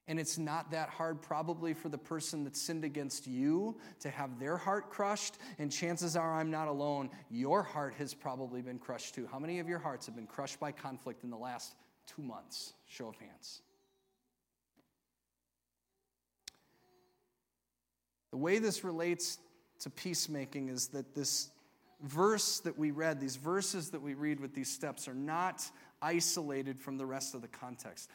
And 0.09 0.19
it's 0.19 0.37
not 0.37 0.71
that 0.71 0.89
hard, 0.89 1.21
probably, 1.21 1.73
for 1.73 1.89
the 1.89 1.97
person 1.97 2.45
that 2.45 2.55
sinned 2.55 2.85
against 2.85 3.27
you 3.27 3.75
to 3.99 4.09
have 4.09 4.39
their 4.39 4.55
heart 4.55 4.89
crushed. 4.89 5.37
And 5.59 5.69
chances 5.71 6.15
are 6.15 6.33
I'm 6.33 6.49
not 6.49 6.69
alone. 6.69 7.09
Your 7.29 7.61
heart 7.61 7.93
has 7.95 8.13
probably 8.13 8.61
been 8.61 8.79
crushed 8.79 9.15
too. 9.15 9.27
How 9.29 9.37
many 9.37 9.59
of 9.59 9.67
your 9.67 9.79
hearts 9.79 10.05
have 10.05 10.15
been 10.15 10.27
crushed 10.27 10.59
by 10.59 10.71
conflict 10.71 11.23
in 11.23 11.29
the 11.29 11.37
last 11.37 11.75
two 12.07 12.21
months? 12.21 12.73
Show 12.87 13.09
of 13.09 13.17
hands. 13.17 13.61
The 18.31 18.37
way 18.37 18.59
this 18.59 18.83
relates 18.83 19.39
to 19.79 19.89
peacemaking 19.89 20.69
is 20.69 20.87
that 20.89 21.15
this 21.15 21.49
verse 22.01 22.59
that 22.61 22.77
we 22.77 22.91
read, 22.91 23.19
these 23.19 23.35
verses 23.35 23.89
that 23.91 24.01
we 24.01 24.13
read 24.13 24.39
with 24.39 24.53
these 24.53 24.71
steps, 24.71 25.07
are 25.07 25.13
not 25.13 25.69
isolated 26.01 26.79
from 26.79 26.97
the 26.97 27.05
rest 27.05 27.35
of 27.35 27.41
the 27.41 27.47
context. 27.47 28.09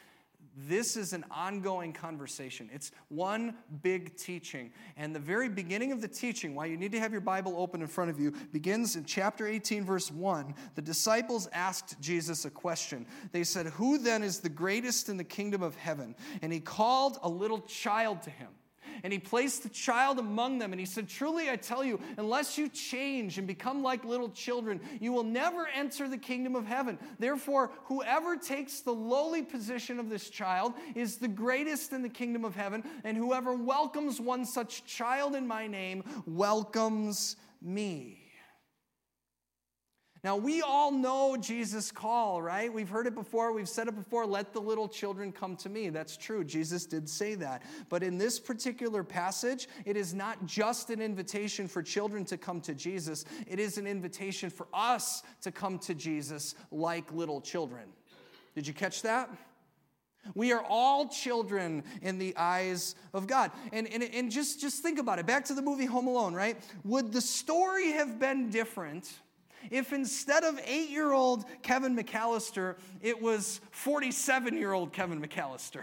This 0.56 0.96
is 0.96 1.12
an 1.12 1.24
ongoing 1.30 1.92
conversation. 1.92 2.68
It's 2.72 2.92
one 3.08 3.54
big 3.82 4.16
teaching. 4.16 4.72
And 4.96 5.14
the 5.14 5.20
very 5.20 5.48
beginning 5.48 5.92
of 5.92 6.00
the 6.00 6.08
teaching, 6.08 6.54
why 6.54 6.66
you 6.66 6.76
need 6.76 6.92
to 6.92 7.00
have 7.00 7.12
your 7.12 7.20
Bible 7.20 7.54
open 7.56 7.80
in 7.80 7.86
front 7.86 8.10
of 8.10 8.20
you, 8.20 8.32
begins 8.52 8.96
in 8.96 9.04
chapter 9.04 9.46
18, 9.46 9.84
verse 9.84 10.10
1. 10.10 10.54
The 10.74 10.82
disciples 10.82 11.48
asked 11.52 12.00
Jesus 12.00 12.44
a 12.44 12.50
question. 12.50 13.06
They 13.32 13.44
said, 13.44 13.66
Who 13.66 13.98
then 13.98 14.22
is 14.22 14.40
the 14.40 14.48
greatest 14.48 15.08
in 15.08 15.16
the 15.16 15.24
kingdom 15.24 15.62
of 15.62 15.74
heaven? 15.76 16.14
And 16.42 16.52
he 16.52 16.60
called 16.60 17.18
a 17.22 17.28
little 17.28 17.60
child 17.62 18.22
to 18.22 18.30
him 18.30 18.48
and 19.02 19.12
he 19.12 19.18
placed 19.18 19.62
the 19.62 19.68
child 19.68 20.18
among 20.18 20.58
them. 20.58 20.72
And 20.72 20.80
he 20.80 20.86
said, 20.86 21.08
Truly 21.08 21.50
I 21.50 21.56
tell 21.56 21.84
you, 21.84 22.00
unless 22.16 22.56
you 22.58 22.68
change 22.68 23.38
and 23.38 23.46
become 23.46 23.82
like 23.82 24.04
little 24.04 24.30
children, 24.30 24.80
you 25.00 25.12
will 25.12 25.24
never 25.24 25.68
enter 25.68 26.08
the 26.08 26.18
kingdom 26.18 26.56
of 26.56 26.66
heaven. 26.66 26.98
Therefore, 27.18 27.70
whoever 27.84 28.36
takes 28.36 28.80
the 28.80 28.92
lowly 28.92 29.42
position 29.42 29.98
of 29.98 30.08
this 30.08 30.30
child 30.30 30.74
is 30.94 31.16
the 31.16 31.28
greatest 31.28 31.92
in 31.92 32.02
the 32.02 32.08
kingdom 32.08 32.44
of 32.44 32.54
heaven. 32.54 32.84
And 33.04 33.16
whoever 33.16 33.54
welcomes 33.54 34.20
one 34.20 34.44
such 34.44 34.84
child 34.84 35.34
in 35.34 35.46
my 35.46 35.66
name 35.66 36.04
welcomes 36.26 37.36
me. 37.60 38.21
Now, 40.24 40.36
we 40.36 40.62
all 40.62 40.92
know 40.92 41.36
Jesus' 41.36 41.90
call, 41.90 42.40
right? 42.40 42.72
We've 42.72 42.88
heard 42.88 43.08
it 43.08 43.14
before. 43.14 43.52
We've 43.52 43.68
said 43.68 43.88
it 43.88 43.96
before. 43.96 44.24
Let 44.24 44.52
the 44.52 44.60
little 44.60 44.88
children 44.88 45.32
come 45.32 45.56
to 45.56 45.68
me. 45.68 45.88
That's 45.88 46.16
true. 46.16 46.44
Jesus 46.44 46.86
did 46.86 47.08
say 47.08 47.34
that. 47.36 47.62
But 47.88 48.04
in 48.04 48.18
this 48.18 48.38
particular 48.38 49.02
passage, 49.02 49.68
it 49.84 49.96
is 49.96 50.14
not 50.14 50.46
just 50.46 50.90
an 50.90 51.02
invitation 51.02 51.66
for 51.66 51.82
children 51.82 52.24
to 52.26 52.36
come 52.36 52.60
to 52.60 52.74
Jesus, 52.74 53.24
it 53.48 53.58
is 53.58 53.78
an 53.78 53.86
invitation 53.88 54.48
for 54.48 54.68
us 54.72 55.24
to 55.40 55.50
come 55.50 55.80
to 55.80 55.94
Jesus 55.94 56.54
like 56.70 57.12
little 57.12 57.40
children. 57.40 57.88
Did 58.54 58.68
you 58.68 58.74
catch 58.74 59.02
that? 59.02 59.28
We 60.36 60.52
are 60.52 60.64
all 60.68 61.08
children 61.08 61.82
in 62.00 62.18
the 62.18 62.36
eyes 62.36 62.94
of 63.12 63.26
God. 63.26 63.50
And, 63.72 63.88
and, 63.88 64.04
and 64.04 64.30
just, 64.30 64.60
just 64.60 64.84
think 64.84 65.00
about 65.00 65.18
it. 65.18 65.26
Back 65.26 65.46
to 65.46 65.54
the 65.54 65.62
movie 65.62 65.86
Home 65.86 66.06
Alone, 66.06 66.32
right? 66.32 66.56
Would 66.84 67.12
the 67.12 67.20
story 67.20 67.90
have 67.90 68.20
been 68.20 68.50
different? 68.50 69.12
If 69.70 69.92
instead 69.92 70.44
of 70.44 70.60
eight 70.66 70.90
year 70.90 71.12
old 71.12 71.44
Kevin 71.62 71.96
McAllister, 71.96 72.76
it 73.00 73.20
was 73.20 73.60
47 73.70 74.56
year 74.56 74.72
old 74.72 74.92
Kevin 74.92 75.20
McAllister? 75.20 75.82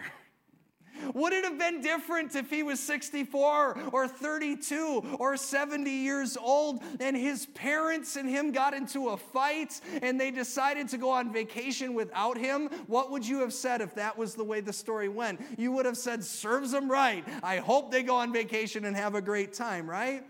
Would 1.13 1.34
it 1.34 1.44
have 1.44 1.58
been 1.58 1.82
different 1.82 2.36
if 2.36 2.50
he 2.50 2.63
was 2.63 2.80
64 2.80 3.89
or 3.92 4.08
32 4.08 5.18
or 5.20 5.38
70 5.38 5.89
years 5.89 6.38
old 6.38 6.84
and 7.00 7.15
his 7.15 7.46
parents 7.48 8.15
and 8.15 8.30
him 8.30 8.52
got 8.52 8.74
into 8.74 9.10
a 9.10 9.18
fight 9.18 9.80
and 10.02 10.20
they 10.20 10.32
decided 10.32 10.89
to 10.89 10.98
go 10.98 11.10
on 11.10 11.32
vacation 11.32 11.94
without 11.94 12.38
him? 12.38 12.70
What 12.88 13.12
would 13.12 13.28
you 13.28 13.39
have 13.39 13.54
said 13.54 13.82
if 13.82 13.96
that 13.96 14.18
was 14.18 14.36
the 14.36 14.44
way 14.44 14.62
the 14.62 14.74
story 14.74 15.10
went? 15.10 15.42
You 15.58 15.72
would 15.74 15.86
have 15.86 15.98
said, 15.98 16.24
serves 16.24 16.72
them 16.72 16.89
right. 16.89 17.26
I 17.44 17.58
hope 17.58 17.92
they 17.92 18.04
go 18.04 18.18
on 18.18 18.34
vacation 18.34 18.86
and 18.86 18.96
have 18.96 19.15
a 19.15 19.22
great 19.22 19.54
time, 19.54 19.89
right? 19.89 20.24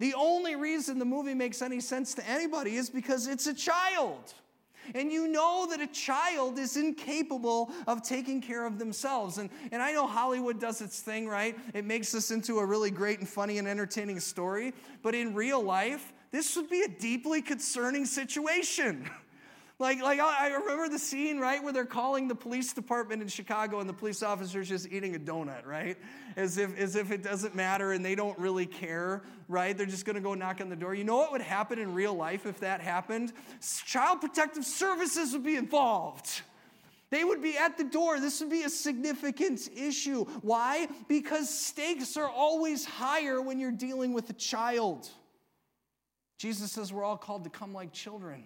The 0.00 0.14
only 0.14 0.56
reason 0.56 0.98
the 0.98 1.04
movie 1.04 1.34
makes 1.34 1.60
any 1.60 1.78
sense 1.78 2.14
to 2.14 2.26
anybody 2.26 2.76
is 2.76 2.88
because 2.88 3.26
it's 3.26 3.46
a 3.46 3.54
child. 3.54 4.32
And 4.94 5.12
you 5.12 5.28
know 5.28 5.66
that 5.70 5.80
a 5.80 5.86
child 5.86 6.58
is 6.58 6.78
incapable 6.78 7.70
of 7.86 8.02
taking 8.02 8.40
care 8.40 8.66
of 8.66 8.78
themselves. 8.78 9.36
And, 9.36 9.50
and 9.70 9.82
I 9.82 9.92
know 9.92 10.06
Hollywood 10.06 10.58
does 10.58 10.80
its 10.80 11.00
thing, 11.00 11.28
right? 11.28 11.56
It 11.74 11.84
makes 11.84 12.12
this 12.12 12.30
into 12.30 12.58
a 12.60 12.64
really 12.64 12.90
great 12.90 13.18
and 13.18 13.28
funny 13.28 13.58
and 13.58 13.68
entertaining 13.68 14.20
story. 14.20 14.72
But 15.02 15.14
in 15.14 15.34
real 15.34 15.62
life, 15.62 16.14
this 16.30 16.56
would 16.56 16.70
be 16.70 16.80
a 16.80 16.88
deeply 16.88 17.42
concerning 17.42 18.06
situation. 18.06 19.08
Like, 19.80 20.02
like 20.02 20.20
I 20.20 20.48
remember 20.48 20.90
the 20.90 20.98
scene, 20.98 21.38
right, 21.38 21.64
where 21.64 21.72
they're 21.72 21.86
calling 21.86 22.28
the 22.28 22.34
police 22.34 22.74
department 22.74 23.22
in 23.22 23.28
Chicago 23.28 23.80
and 23.80 23.88
the 23.88 23.94
police 23.94 24.22
officer's 24.22 24.68
just 24.68 24.86
eating 24.92 25.16
a 25.16 25.18
donut, 25.18 25.64
right? 25.64 25.96
As 26.36 26.58
if, 26.58 26.78
as 26.78 26.96
if 26.96 27.10
it 27.10 27.22
doesn't 27.22 27.54
matter 27.54 27.92
and 27.92 28.04
they 28.04 28.14
don't 28.14 28.38
really 28.38 28.66
care, 28.66 29.22
right? 29.48 29.74
They're 29.74 29.86
just 29.86 30.04
gonna 30.04 30.20
go 30.20 30.34
knock 30.34 30.60
on 30.60 30.68
the 30.68 30.76
door. 30.76 30.94
You 30.94 31.04
know 31.04 31.16
what 31.16 31.32
would 31.32 31.40
happen 31.40 31.78
in 31.78 31.94
real 31.94 32.12
life 32.12 32.44
if 32.44 32.60
that 32.60 32.82
happened? 32.82 33.32
Child 33.86 34.20
Protective 34.20 34.66
Services 34.66 35.32
would 35.32 35.44
be 35.44 35.56
involved. 35.56 36.42
They 37.08 37.24
would 37.24 37.40
be 37.40 37.56
at 37.56 37.78
the 37.78 37.84
door. 37.84 38.20
This 38.20 38.38
would 38.40 38.50
be 38.50 38.64
a 38.64 38.70
significant 38.70 39.66
issue. 39.74 40.26
Why? 40.42 40.88
Because 41.08 41.48
stakes 41.48 42.18
are 42.18 42.28
always 42.28 42.84
higher 42.84 43.40
when 43.40 43.58
you're 43.58 43.72
dealing 43.72 44.12
with 44.12 44.28
a 44.28 44.34
child. 44.34 45.08
Jesus 46.38 46.70
says 46.70 46.92
we're 46.92 47.02
all 47.02 47.16
called 47.16 47.44
to 47.44 47.50
come 47.50 47.72
like 47.72 47.94
children. 47.94 48.44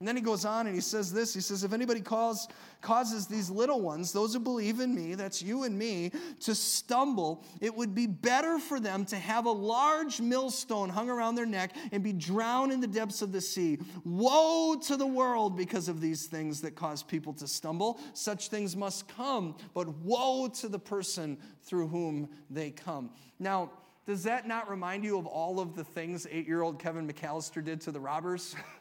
And 0.00 0.06
then 0.06 0.14
he 0.14 0.22
goes 0.22 0.44
on 0.44 0.68
and 0.68 0.76
he 0.76 0.80
says 0.80 1.12
this 1.12 1.34
He 1.34 1.40
says, 1.40 1.64
If 1.64 1.72
anybody 1.72 2.00
calls, 2.00 2.46
causes 2.80 3.26
these 3.26 3.50
little 3.50 3.80
ones, 3.80 4.12
those 4.12 4.32
who 4.32 4.38
believe 4.38 4.78
in 4.78 4.94
me, 4.94 5.16
that's 5.16 5.42
you 5.42 5.64
and 5.64 5.76
me, 5.76 6.12
to 6.40 6.54
stumble, 6.54 7.44
it 7.60 7.74
would 7.74 7.96
be 7.96 8.06
better 8.06 8.60
for 8.60 8.78
them 8.78 9.04
to 9.06 9.16
have 9.16 9.46
a 9.46 9.50
large 9.50 10.20
millstone 10.20 10.88
hung 10.88 11.10
around 11.10 11.34
their 11.34 11.46
neck 11.46 11.74
and 11.90 12.04
be 12.04 12.12
drowned 12.12 12.70
in 12.70 12.80
the 12.80 12.86
depths 12.86 13.22
of 13.22 13.32
the 13.32 13.40
sea. 13.40 13.78
Woe 14.04 14.76
to 14.86 14.96
the 14.96 15.06
world 15.06 15.56
because 15.56 15.88
of 15.88 16.00
these 16.00 16.26
things 16.26 16.60
that 16.60 16.76
cause 16.76 17.02
people 17.02 17.32
to 17.32 17.48
stumble. 17.48 17.98
Such 18.12 18.50
things 18.50 18.76
must 18.76 19.08
come, 19.08 19.56
but 19.74 19.88
woe 19.88 20.46
to 20.60 20.68
the 20.68 20.78
person 20.78 21.36
through 21.64 21.88
whom 21.88 22.28
they 22.50 22.70
come. 22.70 23.10
Now, 23.40 23.72
does 24.06 24.22
that 24.22 24.46
not 24.46 24.70
remind 24.70 25.02
you 25.02 25.18
of 25.18 25.26
all 25.26 25.58
of 25.58 25.74
the 25.74 25.84
things 25.84 26.24
eight 26.30 26.46
year 26.46 26.62
old 26.62 26.78
Kevin 26.78 27.06
McAllister 27.06 27.64
did 27.64 27.80
to 27.80 27.90
the 27.90 28.00
robbers? 28.00 28.54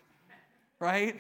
right? 0.80 1.20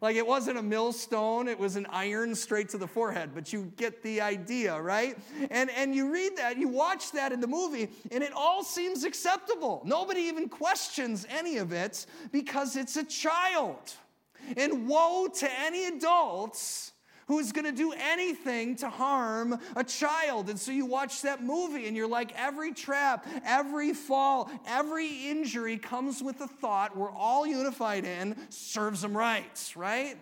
Like 0.00 0.16
it 0.16 0.26
wasn't 0.26 0.58
a 0.58 0.62
millstone, 0.62 1.48
it 1.48 1.58
was 1.58 1.76
an 1.76 1.86
iron 1.90 2.34
straight 2.34 2.68
to 2.70 2.78
the 2.78 2.86
forehead, 2.86 3.30
but 3.34 3.52
you 3.52 3.72
get 3.76 4.02
the 4.02 4.20
idea, 4.20 4.78
right? 4.80 5.18
And, 5.50 5.70
and 5.70 5.94
you 5.94 6.12
read 6.12 6.36
that, 6.36 6.58
you 6.58 6.68
watch 6.68 7.12
that 7.12 7.32
in 7.32 7.40
the 7.40 7.46
movie, 7.46 7.88
and 8.10 8.22
it 8.22 8.32
all 8.34 8.62
seems 8.62 9.04
acceptable. 9.04 9.82
Nobody 9.84 10.20
even 10.20 10.48
questions 10.48 11.26
any 11.30 11.56
of 11.56 11.72
it 11.72 12.04
because 12.30 12.76
it's 12.76 12.96
a 12.96 13.04
child. 13.04 13.94
And 14.56 14.86
woe 14.86 15.28
to 15.38 15.50
any 15.60 15.86
adults 15.86 16.92
who's 17.26 17.52
going 17.52 17.64
to 17.64 17.72
do 17.72 17.92
anything 17.92 18.76
to 18.76 18.88
harm 18.88 19.58
a 19.74 19.84
child. 19.84 20.48
And 20.48 20.58
so 20.58 20.70
you 20.72 20.86
watch 20.86 21.22
that 21.22 21.42
movie 21.42 21.86
and 21.86 21.96
you're 21.96 22.08
like, 22.08 22.32
every 22.36 22.72
trap, 22.72 23.26
every 23.44 23.92
fall, 23.92 24.50
every 24.66 25.28
injury 25.28 25.76
comes 25.76 26.22
with 26.22 26.38
the 26.38 26.46
thought 26.46 26.96
we're 26.96 27.10
all 27.10 27.46
unified 27.46 28.04
in 28.04 28.36
serves 28.50 29.02
them 29.02 29.16
right, 29.16 29.72
right? 29.76 30.16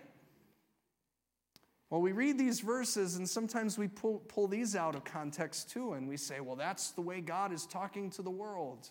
Well, 1.91 2.01
we 2.01 2.11
read 2.11 2.37
these 2.37 2.59
verses 2.59 3.15
and 3.15 3.29
sometimes 3.29 3.77
we 3.77 3.87
pull, 3.87 4.19
pull 4.27 4.47
these 4.47 4.75
out 4.75 4.95
of 4.95 5.03
context 5.03 5.69
too, 5.69 5.93
and 5.93 6.09
we 6.09 6.17
say, 6.17 6.39
well, 6.39 6.55
that's 6.55 6.91
the 6.91 7.01
way 7.01 7.21
God 7.21 7.53
is 7.53 7.65
talking 7.65 8.09
to 8.11 8.23
the 8.23 8.31
world 8.31 8.89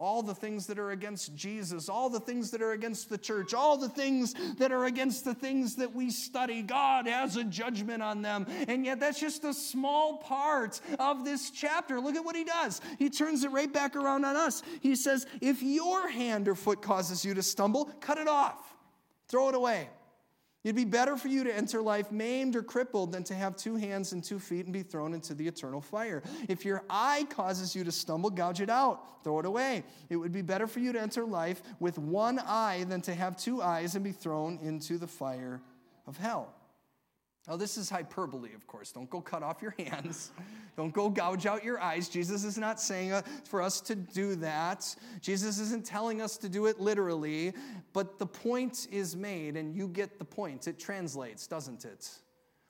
all 0.00 0.22
the 0.22 0.34
things 0.34 0.66
that 0.66 0.78
are 0.78 0.92
against 0.92 1.34
Jesus, 1.36 1.90
all 1.90 2.08
the 2.08 2.18
things 2.18 2.50
that 2.52 2.62
are 2.62 2.72
against 2.72 3.10
the 3.10 3.18
church, 3.18 3.52
all 3.52 3.76
the 3.76 3.88
things 3.88 4.34
that 4.56 4.72
are 4.72 4.86
against 4.86 5.26
the 5.26 5.34
things 5.34 5.76
that 5.76 5.94
we 5.94 6.10
study. 6.10 6.62
God 6.62 7.06
has 7.06 7.36
a 7.36 7.44
judgment 7.44 8.02
on 8.02 8.22
them. 8.22 8.46
And 8.66 8.86
yet, 8.86 8.98
that's 8.98 9.20
just 9.20 9.44
a 9.44 9.52
small 9.52 10.16
part 10.16 10.80
of 10.98 11.24
this 11.26 11.50
chapter. 11.50 12.00
Look 12.00 12.16
at 12.16 12.24
what 12.24 12.34
he 12.34 12.44
does. 12.44 12.80
He 12.98 13.10
turns 13.10 13.44
it 13.44 13.50
right 13.50 13.70
back 13.70 13.94
around 13.94 14.24
on 14.24 14.36
us. 14.36 14.62
He 14.80 14.96
says, 14.96 15.26
If 15.42 15.62
your 15.62 16.08
hand 16.08 16.48
or 16.48 16.54
foot 16.54 16.80
causes 16.80 17.22
you 17.22 17.34
to 17.34 17.42
stumble, 17.42 17.84
cut 18.00 18.16
it 18.16 18.26
off, 18.26 18.74
throw 19.28 19.50
it 19.50 19.54
away. 19.54 19.90
It'd 20.62 20.76
be 20.76 20.84
better 20.84 21.16
for 21.16 21.28
you 21.28 21.42
to 21.44 21.54
enter 21.54 21.80
life 21.80 22.12
maimed 22.12 22.54
or 22.54 22.62
crippled 22.62 23.12
than 23.12 23.24
to 23.24 23.34
have 23.34 23.56
two 23.56 23.76
hands 23.76 24.12
and 24.12 24.22
two 24.22 24.38
feet 24.38 24.66
and 24.66 24.72
be 24.74 24.82
thrown 24.82 25.14
into 25.14 25.32
the 25.32 25.48
eternal 25.48 25.80
fire. 25.80 26.22
If 26.48 26.66
your 26.66 26.84
eye 26.90 27.26
causes 27.30 27.74
you 27.74 27.82
to 27.84 27.92
stumble, 27.92 28.28
gouge 28.28 28.60
it 28.60 28.68
out, 28.68 29.24
throw 29.24 29.38
it 29.40 29.46
away. 29.46 29.84
It 30.10 30.16
would 30.16 30.32
be 30.32 30.42
better 30.42 30.66
for 30.66 30.80
you 30.80 30.92
to 30.92 31.00
enter 31.00 31.24
life 31.24 31.62
with 31.80 31.98
one 31.98 32.38
eye 32.38 32.84
than 32.86 33.00
to 33.02 33.14
have 33.14 33.38
two 33.38 33.62
eyes 33.62 33.94
and 33.94 34.04
be 34.04 34.12
thrown 34.12 34.58
into 34.62 34.98
the 34.98 35.06
fire 35.06 35.62
of 36.06 36.18
hell. 36.18 36.52
Oh, 37.48 37.56
this 37.56 37.78
is 37.78 37.88
hyperbole, 37.88 38.52
of 38.54 38.66
course. 38.66 38.92
Don't 38.92 39.08
go 39.08 39.20
cut 39.20 39.42
off 39.42 39.62
your 39.62 39.74
hands. 39.78 40.30
Don't 40.76 40.92
go 40.92 41.08
gouge 41.08 41.46
out 41.46 41.64
your 41.64 41.80
eyes. 41.80 42.08
Jesus 42.08 42.44
is 42.44 42.58
not 42.58 42.80
saying 42.80 43.12
uh, 43.12 43.22
for 43.44 43.62
us 43.62 43.80
to 43.82 43.94
do 43.94 44.34
that. 44.36 44.94
Jesus 45.20 45.58
isn't 45.58 45.84
telling 45.84 46.20
us 46.20 46.36
to 46.38 46.48
do 46.48 46.66
it 46.66 46.80
literally, 46.80 47.52
but 47.92 48.18
the 48.18 48.26
point 48.26 48.88
is 48.92 49.16
made, 49.16 49.56
and 49.56 49.74
you 49.74 49.88
get 49.88 50.18
the 50.18 50.24
point. 50.24 50.68
It 50.68 50.78
translates, 50.78 51.46
doesn't 51.46 51.84
it? 51.84 52.10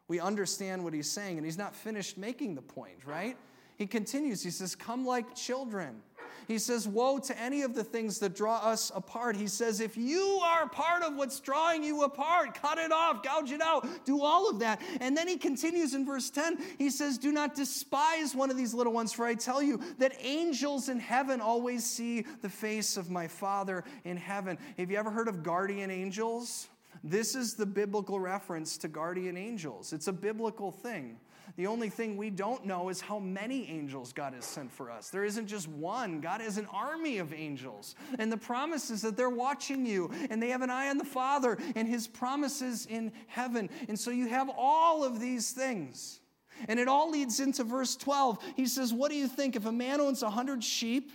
We 0.09 0.19
understand 0.21 0.83
what 0.83 0.95
he's 0.95 1.11
saying, 1.11 1.37
and 1.37 1.45
he's 1.45 1.59
not 1.59 1.75
finished 1.75 2.17
making 2.17 2.55
the 2.55 2.63
point, 2.63 3.05
right? 3.05 3.37
He 3.77 3.87
continues, 3.87 4.43
he 4.43 4.51
says, 4.51 4.75
Come 4.75 5.07
like 5.07 5.35
children. 5.35 6.03
He 6.51 6.59
says, 6.59 6.89
Woe 6.89 7.21
to 7.21 7.41
any 7.41 7.63
of 7.63 7.77
the 7.77 7.85
things 7.85 8.19
that 8.19 8.35
draw 8.35 8.57
us 8.57 8.91
apart. 8.93 9.37
He 9.37 9.47
says, 9.47 9.79
If 9.79 9.97
you 9.97 10.41
are 10.43 10.69
part 10.69 11.05
of 11.05 11.15
what's 11.15 11.39
drawing 11.39 11.85
you 11.85 12.03
apart, 12.03 12.61
cut 12.61 12.77
it 12.77 12.91
off, 12.91 13.23
gouge 13.23 13.53
it 13.53 13.63
out, 13.63 13.87
do 14.05 14.25
all 14.25 14.51
of 14.51 14.59
that. 14.59 14.83
And 15.01 15.17
then 15.17 15.29
he 15.29 15.37
continues 15.37 15.95
in 15.95 16.05
verse 16.05 16.29
10. 16.29 16.59
He 16.77 16.91
says, 16.91 17.19
Do 17.19 17.31
not 17.31 17.55
despise 17.55 18.35
one 18.35 18.51
of 18.51 18.57
these 18.57 18.75
little 18.75 18.93
ones, 18.93 19.13
for 19.13 19.25
I 19.27 19.35
tell 19.35 19.63
you 19.63 19.81
that 19.99 20.13
angels 20.19 20.89
in 20.89 20.99
heaven 20.99 21.41
always 21.41 21.87
see 21.87 22.25
the 22.43 22.49
face 22.49 22.97
of 22.97 23.11
my 23.11 23.29
Father 23.29 23.85
in 24.03 24.17
heaven. 24.17 24.59
Have 24.77 24.91
you 24.91 24.99
ever 24.99 25.13
heard 25.13 25.29
of 25.29 25.45
guardian 25.45 25.89
angels? 25.89 26.69
This 27.05 27.37
is 27.37 27.55
the 27.55 27.65
biblical 27.65 28.19
reference 28.19 28.77
to 28.79 28.89
guardian 28.89 29.37
angels. 29.37 29.93
It's 29.93 30.09
a 30.09 30.13
biblical 30.13 30.73
thing. 30.73 31.17
The 31.57 31.67
only 31.67 31.89
thing 31.89 32.17
we 32.17 32.31
don't 32.31 32.65
know 32.67 32.89
is 32.89 33.01
how 33.01 33.19
many 33.19 33.69
angels 33.69 34.13
God 34.13 34.35
has 34.35 34.45
sent 34.45 34.71
for 34.71 34.91
us. 34.91 35.11
There 35.11 35.25
isn't 35.25 35.47
just 35.47 35.69
one, 35.69 36.21
God 36.21 36.41
has 36.41 36.59
an 36.59 36.67
army 36.73 37.19
of 37.19 37.33
angels. 37.33 37.95
And 38.19 38.31
the 38.31 38.37
promise 38.37 38.91
is 38.91 39.03
that 39.03 39.17
they're 39.17 39.29
watching 39.29 39.87
you 39.87 40.11
and 40.31 40.43
they 40.43 40.49
have 40.49 40.63
an 40.63 40.71
eye 40.71 40.89
on 40.89 40.99
the 40.99 41.05
Father 41.05 41.59
and 41.75 41.89
his 41.89 42.07
promises 42.07 42.87
in 42.87 43.13
heaven. 43.27 43.71
And 43.89 43.99
so 43.99 44.11
you 44.11 44.29
have 44.29 44.51
all 44.57 45.05
of 45.05 45.21
these 45.21 45.53
things. 45.53 46.21
And 46.69 46.79
it 46.79 46.89
all 46.89 47.11
leads 47.11 47.41
into 47.41 47.65
verse 47.65 47.97
12. 47.97 48.39
He 48.57 48.67
says, 48.67 48.93
What 48.93 49.11
do 49.11 49.17
you 49.17 49.29
think? 49.29 49.57
If 49.57 49.67
a 49.67 49.73
man 49.73 50.01
owns 50.01 50.23
a 50.23 50.31
hundred 50.31 50.63
sheep, 50.63 51.13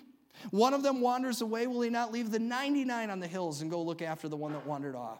one 0.51 0.73
of 0.73 0.83
them 0.83 1.01
wanders 1.01 1.41
away, 1.41 1.67
will 1.67 1.81
he 1.81 1.89
not 1.89 2.11
leave 2.11 2.31
the 2.31 2.39
99 2.39 3.09
on 3.09 3.19
the 3.19 3.27
hills 3.27 3.61
and 3.61 3.69
go 3.69 3.81
look 3.81 4.01
after 4.01 4.27
the 4.27 4.37
one 4.37 4.53
that 4.53 4.65
wandered 4.65 4.95
off? 4.95 5.19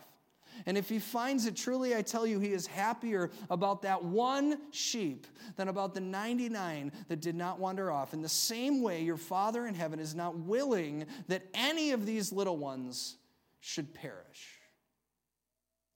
And 0.65 0.77
if 0.77 0.89
he 0.89 0.99
finds 0.99 1.45
it, 1.45 1.55
truly 1.55 1.95
I 1.95 2.01
tell 2.01 2.25
you, 2.25 2.39
he 2.39 2.53
is 2.53 2.67
happier 2.67 3.31
about 3.49 3.81
that 3.83 4.03
one 4.03 4.59
sheep 4.71 5.27
than 5.55 5.67
about 5.67 5.93
the 5.93 6.01
99 6.01 6.91
that 7.07 7.21
did 7.21 7.35
not 7.35 7.59
wander 7.59 7.91
off. 7.91 8.13
In 8.13 8.21
the 8.21 8.29
same 8.29 8.81
way, 8.81 9.01
your 9.01 9.17
Father 9.17 9.67
in 9.67 9.75
heaven 9.75 9.99
is 9.99 10.15
not 10.15 10.37
willing 10.37 11.05
that 11.27 11.43
any 11.53 11.91
of 11.91 12.05
these 12.05 12.31
little 12.31 12.57
ones 12.57 13.17
should 13.59 13.93
perish. 13.93 14.59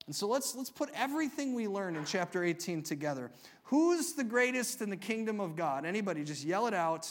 And 0.06 0.14
so 0.16 0.26
let's, 0.26 0.56
let's 0.56 0.70
put 0.70 0.90
everything 0.92 1.54
we 1.54 1.68
learn 1.68 1.94
in 1.94 2.04
chapter 2.04 2.42
18 2.42 2.82
together. 2.82 3.30
Who's 3.64 4.14
the 4.14 4.24
greatest 4.24 4.82
in 4.82 4.90
the 4.90 4.96
kingdom 4.96 5.40
of 5.40 5.54
God? 5.54 5.84
Anybody, 5.84 6.24
just 6.24 6.44
yell 6.44 6.66
it 6.66 6.74
out 6.74 7.08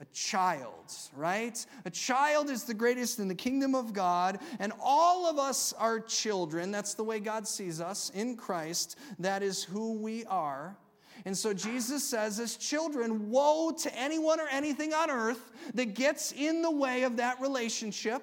a 0.00 0.04
child, 0.06 0.92
right? 1.14 1.64
A 1.84 1.90
child 1.90 2.50
is 2.50 2.64
the 2.64 2.74
greatest 2.74 3.18
in 3.18 3.28
the 3.28 3.34
kingdom 3.34 3.74
of 3.74 3.92
God, 3.92 4.40
and 4.58 4.72
all 4.82 5.26
of 5.26 5.38
us 5.38 5.72
are 5.74 6.00
children. 6.00 6.70
That's 6.70 6.94
the 6.94 7.04
way 7.04 7.20
God 7.20 7.46
sees 7.46 7.80
us 7.80 8.10
in 8.14 8.36
Christ. 8.36 8.98
That 9.18 9.42
is 9.42 9.62
who 9.62 9.94
we 9.94 10.24
are. 10.24 10.76
And 11.24 11.36
so 11.36 11.54
Jesus 11.54 12.04
says, 12.04 12.38
as 12.40 12.56
children, 12.56 13.30
woe 13.30 13.70
to 13.70 13.98
anyone 13.98 14.40
or 14.40 14.48
anything 14.48 14.92
on 14.92 15.10
earth 15.10 15.52
that 15.74 15.94
gets 15.94 16.32
in 16.32 16.60
the 16.60 16.70
way 16.70 17.04
of 17.04 17.16
that 17.16 17.40
relationship, 17.40 18.22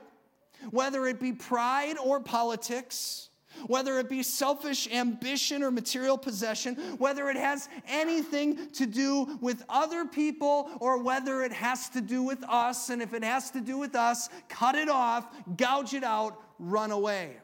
whether 0.69 1.07
it 1.07 1.19
be 1.19 1.33
pride 1.33 1.97
or 1.97 2.19
politics 2.19 3.29
whether 3.67 3.99
it 3.99 4.09
be 4.09 4.23
selfish 4.23 4.87
ambition 4.91 5.63
or 5.63 5.71
material 5.71 6.17
possession, 6.17 6.75
whether 6.97 7.29
it 7.29 7.37
has 7.37 7.69
anything 7.87 8.69
to 8.71 8.85
do 8.85 9.37
with 9.41 9.63
other 9.69 10.05
people 10.05 10.69
or 10.79 11.01
whether 11.01 11.43
it 11.43 11.51
has 11.51 11.89
to 11.89 12.01
do 12.01 12.23
with 12.23 12.43
us. 12.47 12.89
And 12.89 13.01
if 13.01 13.13
it 13.13 13.23
has 13.23 13.51
to 13.51 13.61
do 13.61 13.77
with 13.77 13.95
us, 13.95 14.29
cut 14.49 14.75
it 14.75 14.89
off, 14.89 15.27
gouge 15.57 15.93
it 15.93 16.03
out, 16.03 16.41
run 16.59 16.91
away. 16.91 17.37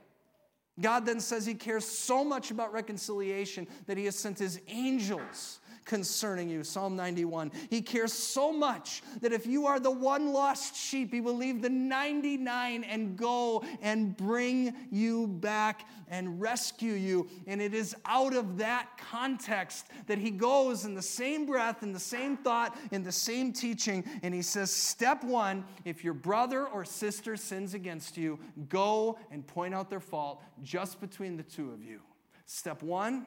God 0.80 1.06
then 1.06 1.20
says 1.20 1.46
he 1.46 1.56
cares 1.56 1.86
so 1.86 2.24
much 2.24 2.52
about 2.52 2.72
reconciliation 2.72 3.68
that 3.88 3.98
he 3.98 4.06
has 4.06 4.16
sent 4.16 4.38
his 4.38 4.62
angels 4.68 5.60
concerning 5.88 6.50
you. 6.50 6.64
Psalm 6.64 6.96
91. 6.96 7.52
He 7.70 7.82
cares 7.82 8.14
so 8.14 8.52
much 8.52 9.02
that 9.22 9.34
if 9.34 9.48
you 9.48 9.66
are 9.66 9.80
the 9.80 9.90
one 9.90 10.32
lost 10.34 10.76
sheep, 10.76 11.12
he 11.12 11.22
will 11.22 11.36
leave 11.36 11.62
the 11.62 11.70
99 11.70 12.84
and 12.84 13.18
go 13.18 13.64
and 13.82 14.16
bring 14.16 14.76
you 14.92 15.28
back 15.28 15.88
and 16.10 16.40
rescue 16.40 16.94
you. 16.94 17.28
And 17.48 17.62
it 17.62 17.74
is 17.74 17.96
out 18.06 18.36
of 18.36 18.58
that 18.58 18.90
context 18.98 19.88
that 20.06 20.18
he 20.18 20.30
goes 20.30 20.86
in 20.86 20.94
the 20.94 21.02
same 21.02 21.46
breath, 21.46 21.82
in 21.82 21.94
the 21.94 22.00
same 22.00 22.38
thought, 22.38 22.78
in 22.92 23.04
the 23.04 23.12
same 23.12 23.54
teaching. 23.54 24.04
And 24.22 24.34
he 24.34 24.42
says, 24.42 24.72
Step 24.72 25.24
one, 25.24 25.64
if 25.86 26.04
your 26.04 26.14
brother 26.14 26.68
or 26.68 26.84
sister 26.84 27.38
sins 27.38 27.74
against 27.74 28.18
you, 28.18 28.38
go 28.68 29.18
and 29.32 29.48
point 29.48 29.74
out 29.74 29.90
their 29.90 30.00
fault 30.02 30.44
just 30.62 31.00
between 31.00 31.38
the 31.38 31.44
two 31.44 31.72
of 31.72 31.82
you. 31.82 32.02
Step 32.46 32.84
one, 32.84 33.26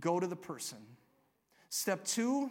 go 0.00 0.18
to 0.18 0.26
the 0.26 0.36
person. 0.36 0.78
Step 1.68 2.04
two, 2.04 2.50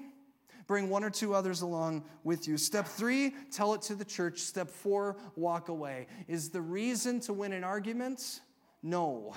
bring 0.67 0.89
one 0.89 1.03
or 1.03 1.09
two 1.09 1.33
others 1.33 1.61
along 1.61 2.03
with 2.23 2.47
you. 2.47 2.57
Step 2.57 2.87
three, 2.87 3.33
tell 3.51 3.73
it 3.73 3.81
to 3.83 3.95
the 3.95 4.05
church. 4.05 4.39
Step 4.39 4.69
four, 4.69 5.17
walk 5.35 5.69
away. 5.69 6.07
Is 6.27 6.49
the 6.49 6.61
reason 6.61 7.19
to 7.21 7.33
win 7.33 7.53
an 7.53 7.63
argument? 7.63 8.41
No, 8.83 9.33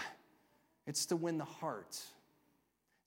it's 0.87 1.07
to 1.07 1.17
win 1.17 1.38
the 1.38 1.45
heart. 1.45 1.99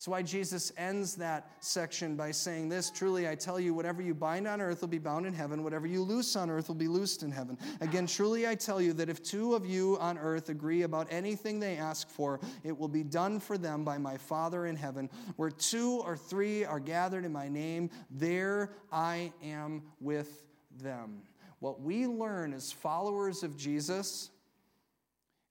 That's 0.01 0.07
why 0.07 0.23
Jesus 0.23 0.71
ends 0.77 1.13
that 1.17 1.51
section 1.59 2.15
by 2.15 2.31
saying 2.31 2.69
this 2.69 2.89
Truly, 2.89 3.29
I 3.29 3.35
tell 3.35 3.59
you, 3.59 3.75
whatever 3.75 4.01
you 4.01 4.15
bind 4.15 4.47
on 4.47 4.59
earth 4.59 4.81
will 4.81 4.87
be 4.87 4.97
bound 4.97 5.27
in 5.27 5.33
heaven, 5.35 5.63
whatever 5.63 5.85
you 5.85 6.01
loose 6.01 6.35
on 6.35 6.49
earth 6.49 6.69
will 6.69 6.75
be 6.75 6.87
loosed 6.87 7.21
in 7.21 7.29
heaven. 7.29 7.55
Again, 7.81 8.07
truly, 8.07 8.47
I 8.47 8.55
tell 8.55 8.81
you 8.81 8.93
that 8.93 9.09
if 9.09 9.21
two 9.21 9.53
of 9.53 9.63
you 9.63 9.99
on 9.99 10.17
earth 10.17 10.49
agree 10.49 10.81
about 10.81 11.05
anything 11.11 11.59
they 11.59 11.77
ask 11.77 12.09
for, 12.09 12.39
it 12.63 12.75
will 12.75 12.87
be 12.87 13.03
done 13.03 13.39
for 13.39 13.59
them 13.59 13.83
by 13.83 13.99
my 13.99 14.17
Father 14.17 14.65
in 14.65 14.75
heaven. 14.75 15.07
Where 15.35 15.51
two 15.51 16.01
or 16.03 16.17
three 16.17 16.65
are 16.65 16.79
gathered 16.79 17.23
in 17.23 17.31
my 17.31 17.47
name, 17.47 17.91
there 18.09 18.71
I 18.91 19.31
am 19.43 19.83
with 19.99 20.47
them. 20.81 21.21
What 21.59 21.79
we 21.79 22.07
learn 22.07 22.55
as 22.55 22.71
followers 22.71 23.43
of 23.43 23.55
Jesus 23.55 24.31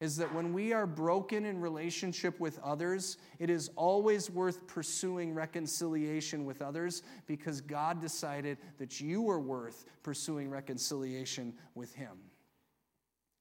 is 0.01 0.17
that 0.17 0.35
when 0.35 0.55
we 0.55 0.73
are 0.73 0.87
broken 0.87 1.45
in 1.45 1.61
relationship 1.61 2.41
with 2.41 2.59
others, 2.61 3.19
it 3.39 3.51
is 3.51 3.71
always 3.77 4.31
worth 4.31 4.67
pursuing 4.67 5.35
reconciliation 5.35 6.47
with 6.47 6.63
others 6.63 7.03
because 7.27 7.61
God 7.61 8.01
decided 8.01 8.57
that 8.79 9.01
you 9.01 9.29
are 9.29 9.39
worth 9.39 9.85
pursuing 10.03 10.49
reconciliation 10.49 11.53
with 11.75 11.95
Him. 11.95 12.17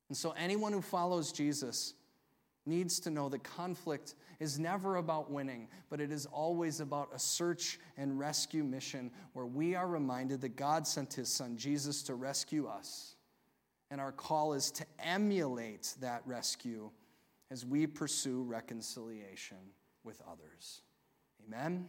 And 0.09 0.17
so, 0.17 0.31
anyone 0.31 0.73
who 0.73 0.81
follows 0.81 1.31
Jesus 1.31 1.93
needs 2.65 2.99
to 2.99 3.09
know 3.09 3.29
that 3.29 3.43
conflict 3.43 4.15
is 4.39 4.59
never 4.59 4.97
about 4.97 5.31
winning, 5.31 5.67
but 5.89 6.01
it 6.01 6.11
is 6.11 6.25
always 6.25 6.81
about 6.81 7.09
a 7.13 7.19
search 7.19 7.79
and 7.97 8.19
rescue 8.19 8.63
mission 8.63 9.11
where 9.33 9.45
we 9.45 9.75
are 9.75 9.87
reminded 9.87 10.41
that 10.41 10.57
God 10.57 10.85
sent 10.85 11.13
His 11.13 11.29
Son 11.29 11.55
Jesus 11.55 12.03
to 12.03 12.15
rescue 12.15 12.67
us 12.67 13.15
and 13.91 13.99
our 13.99 14.11
call 14.11 14.53
is 14.53 14.71
to 14.71 14.85
emulate 14.99 15.95
that 16.01 16.21
rescue 16.25 16.89
as 17.51 17.65
we 17.65 17.87
pursue 17.87 18.43
reconciliation 18.43 19.57
with 20.03 20.21
others. 20.29 20.81
Amen. 21.47 21.87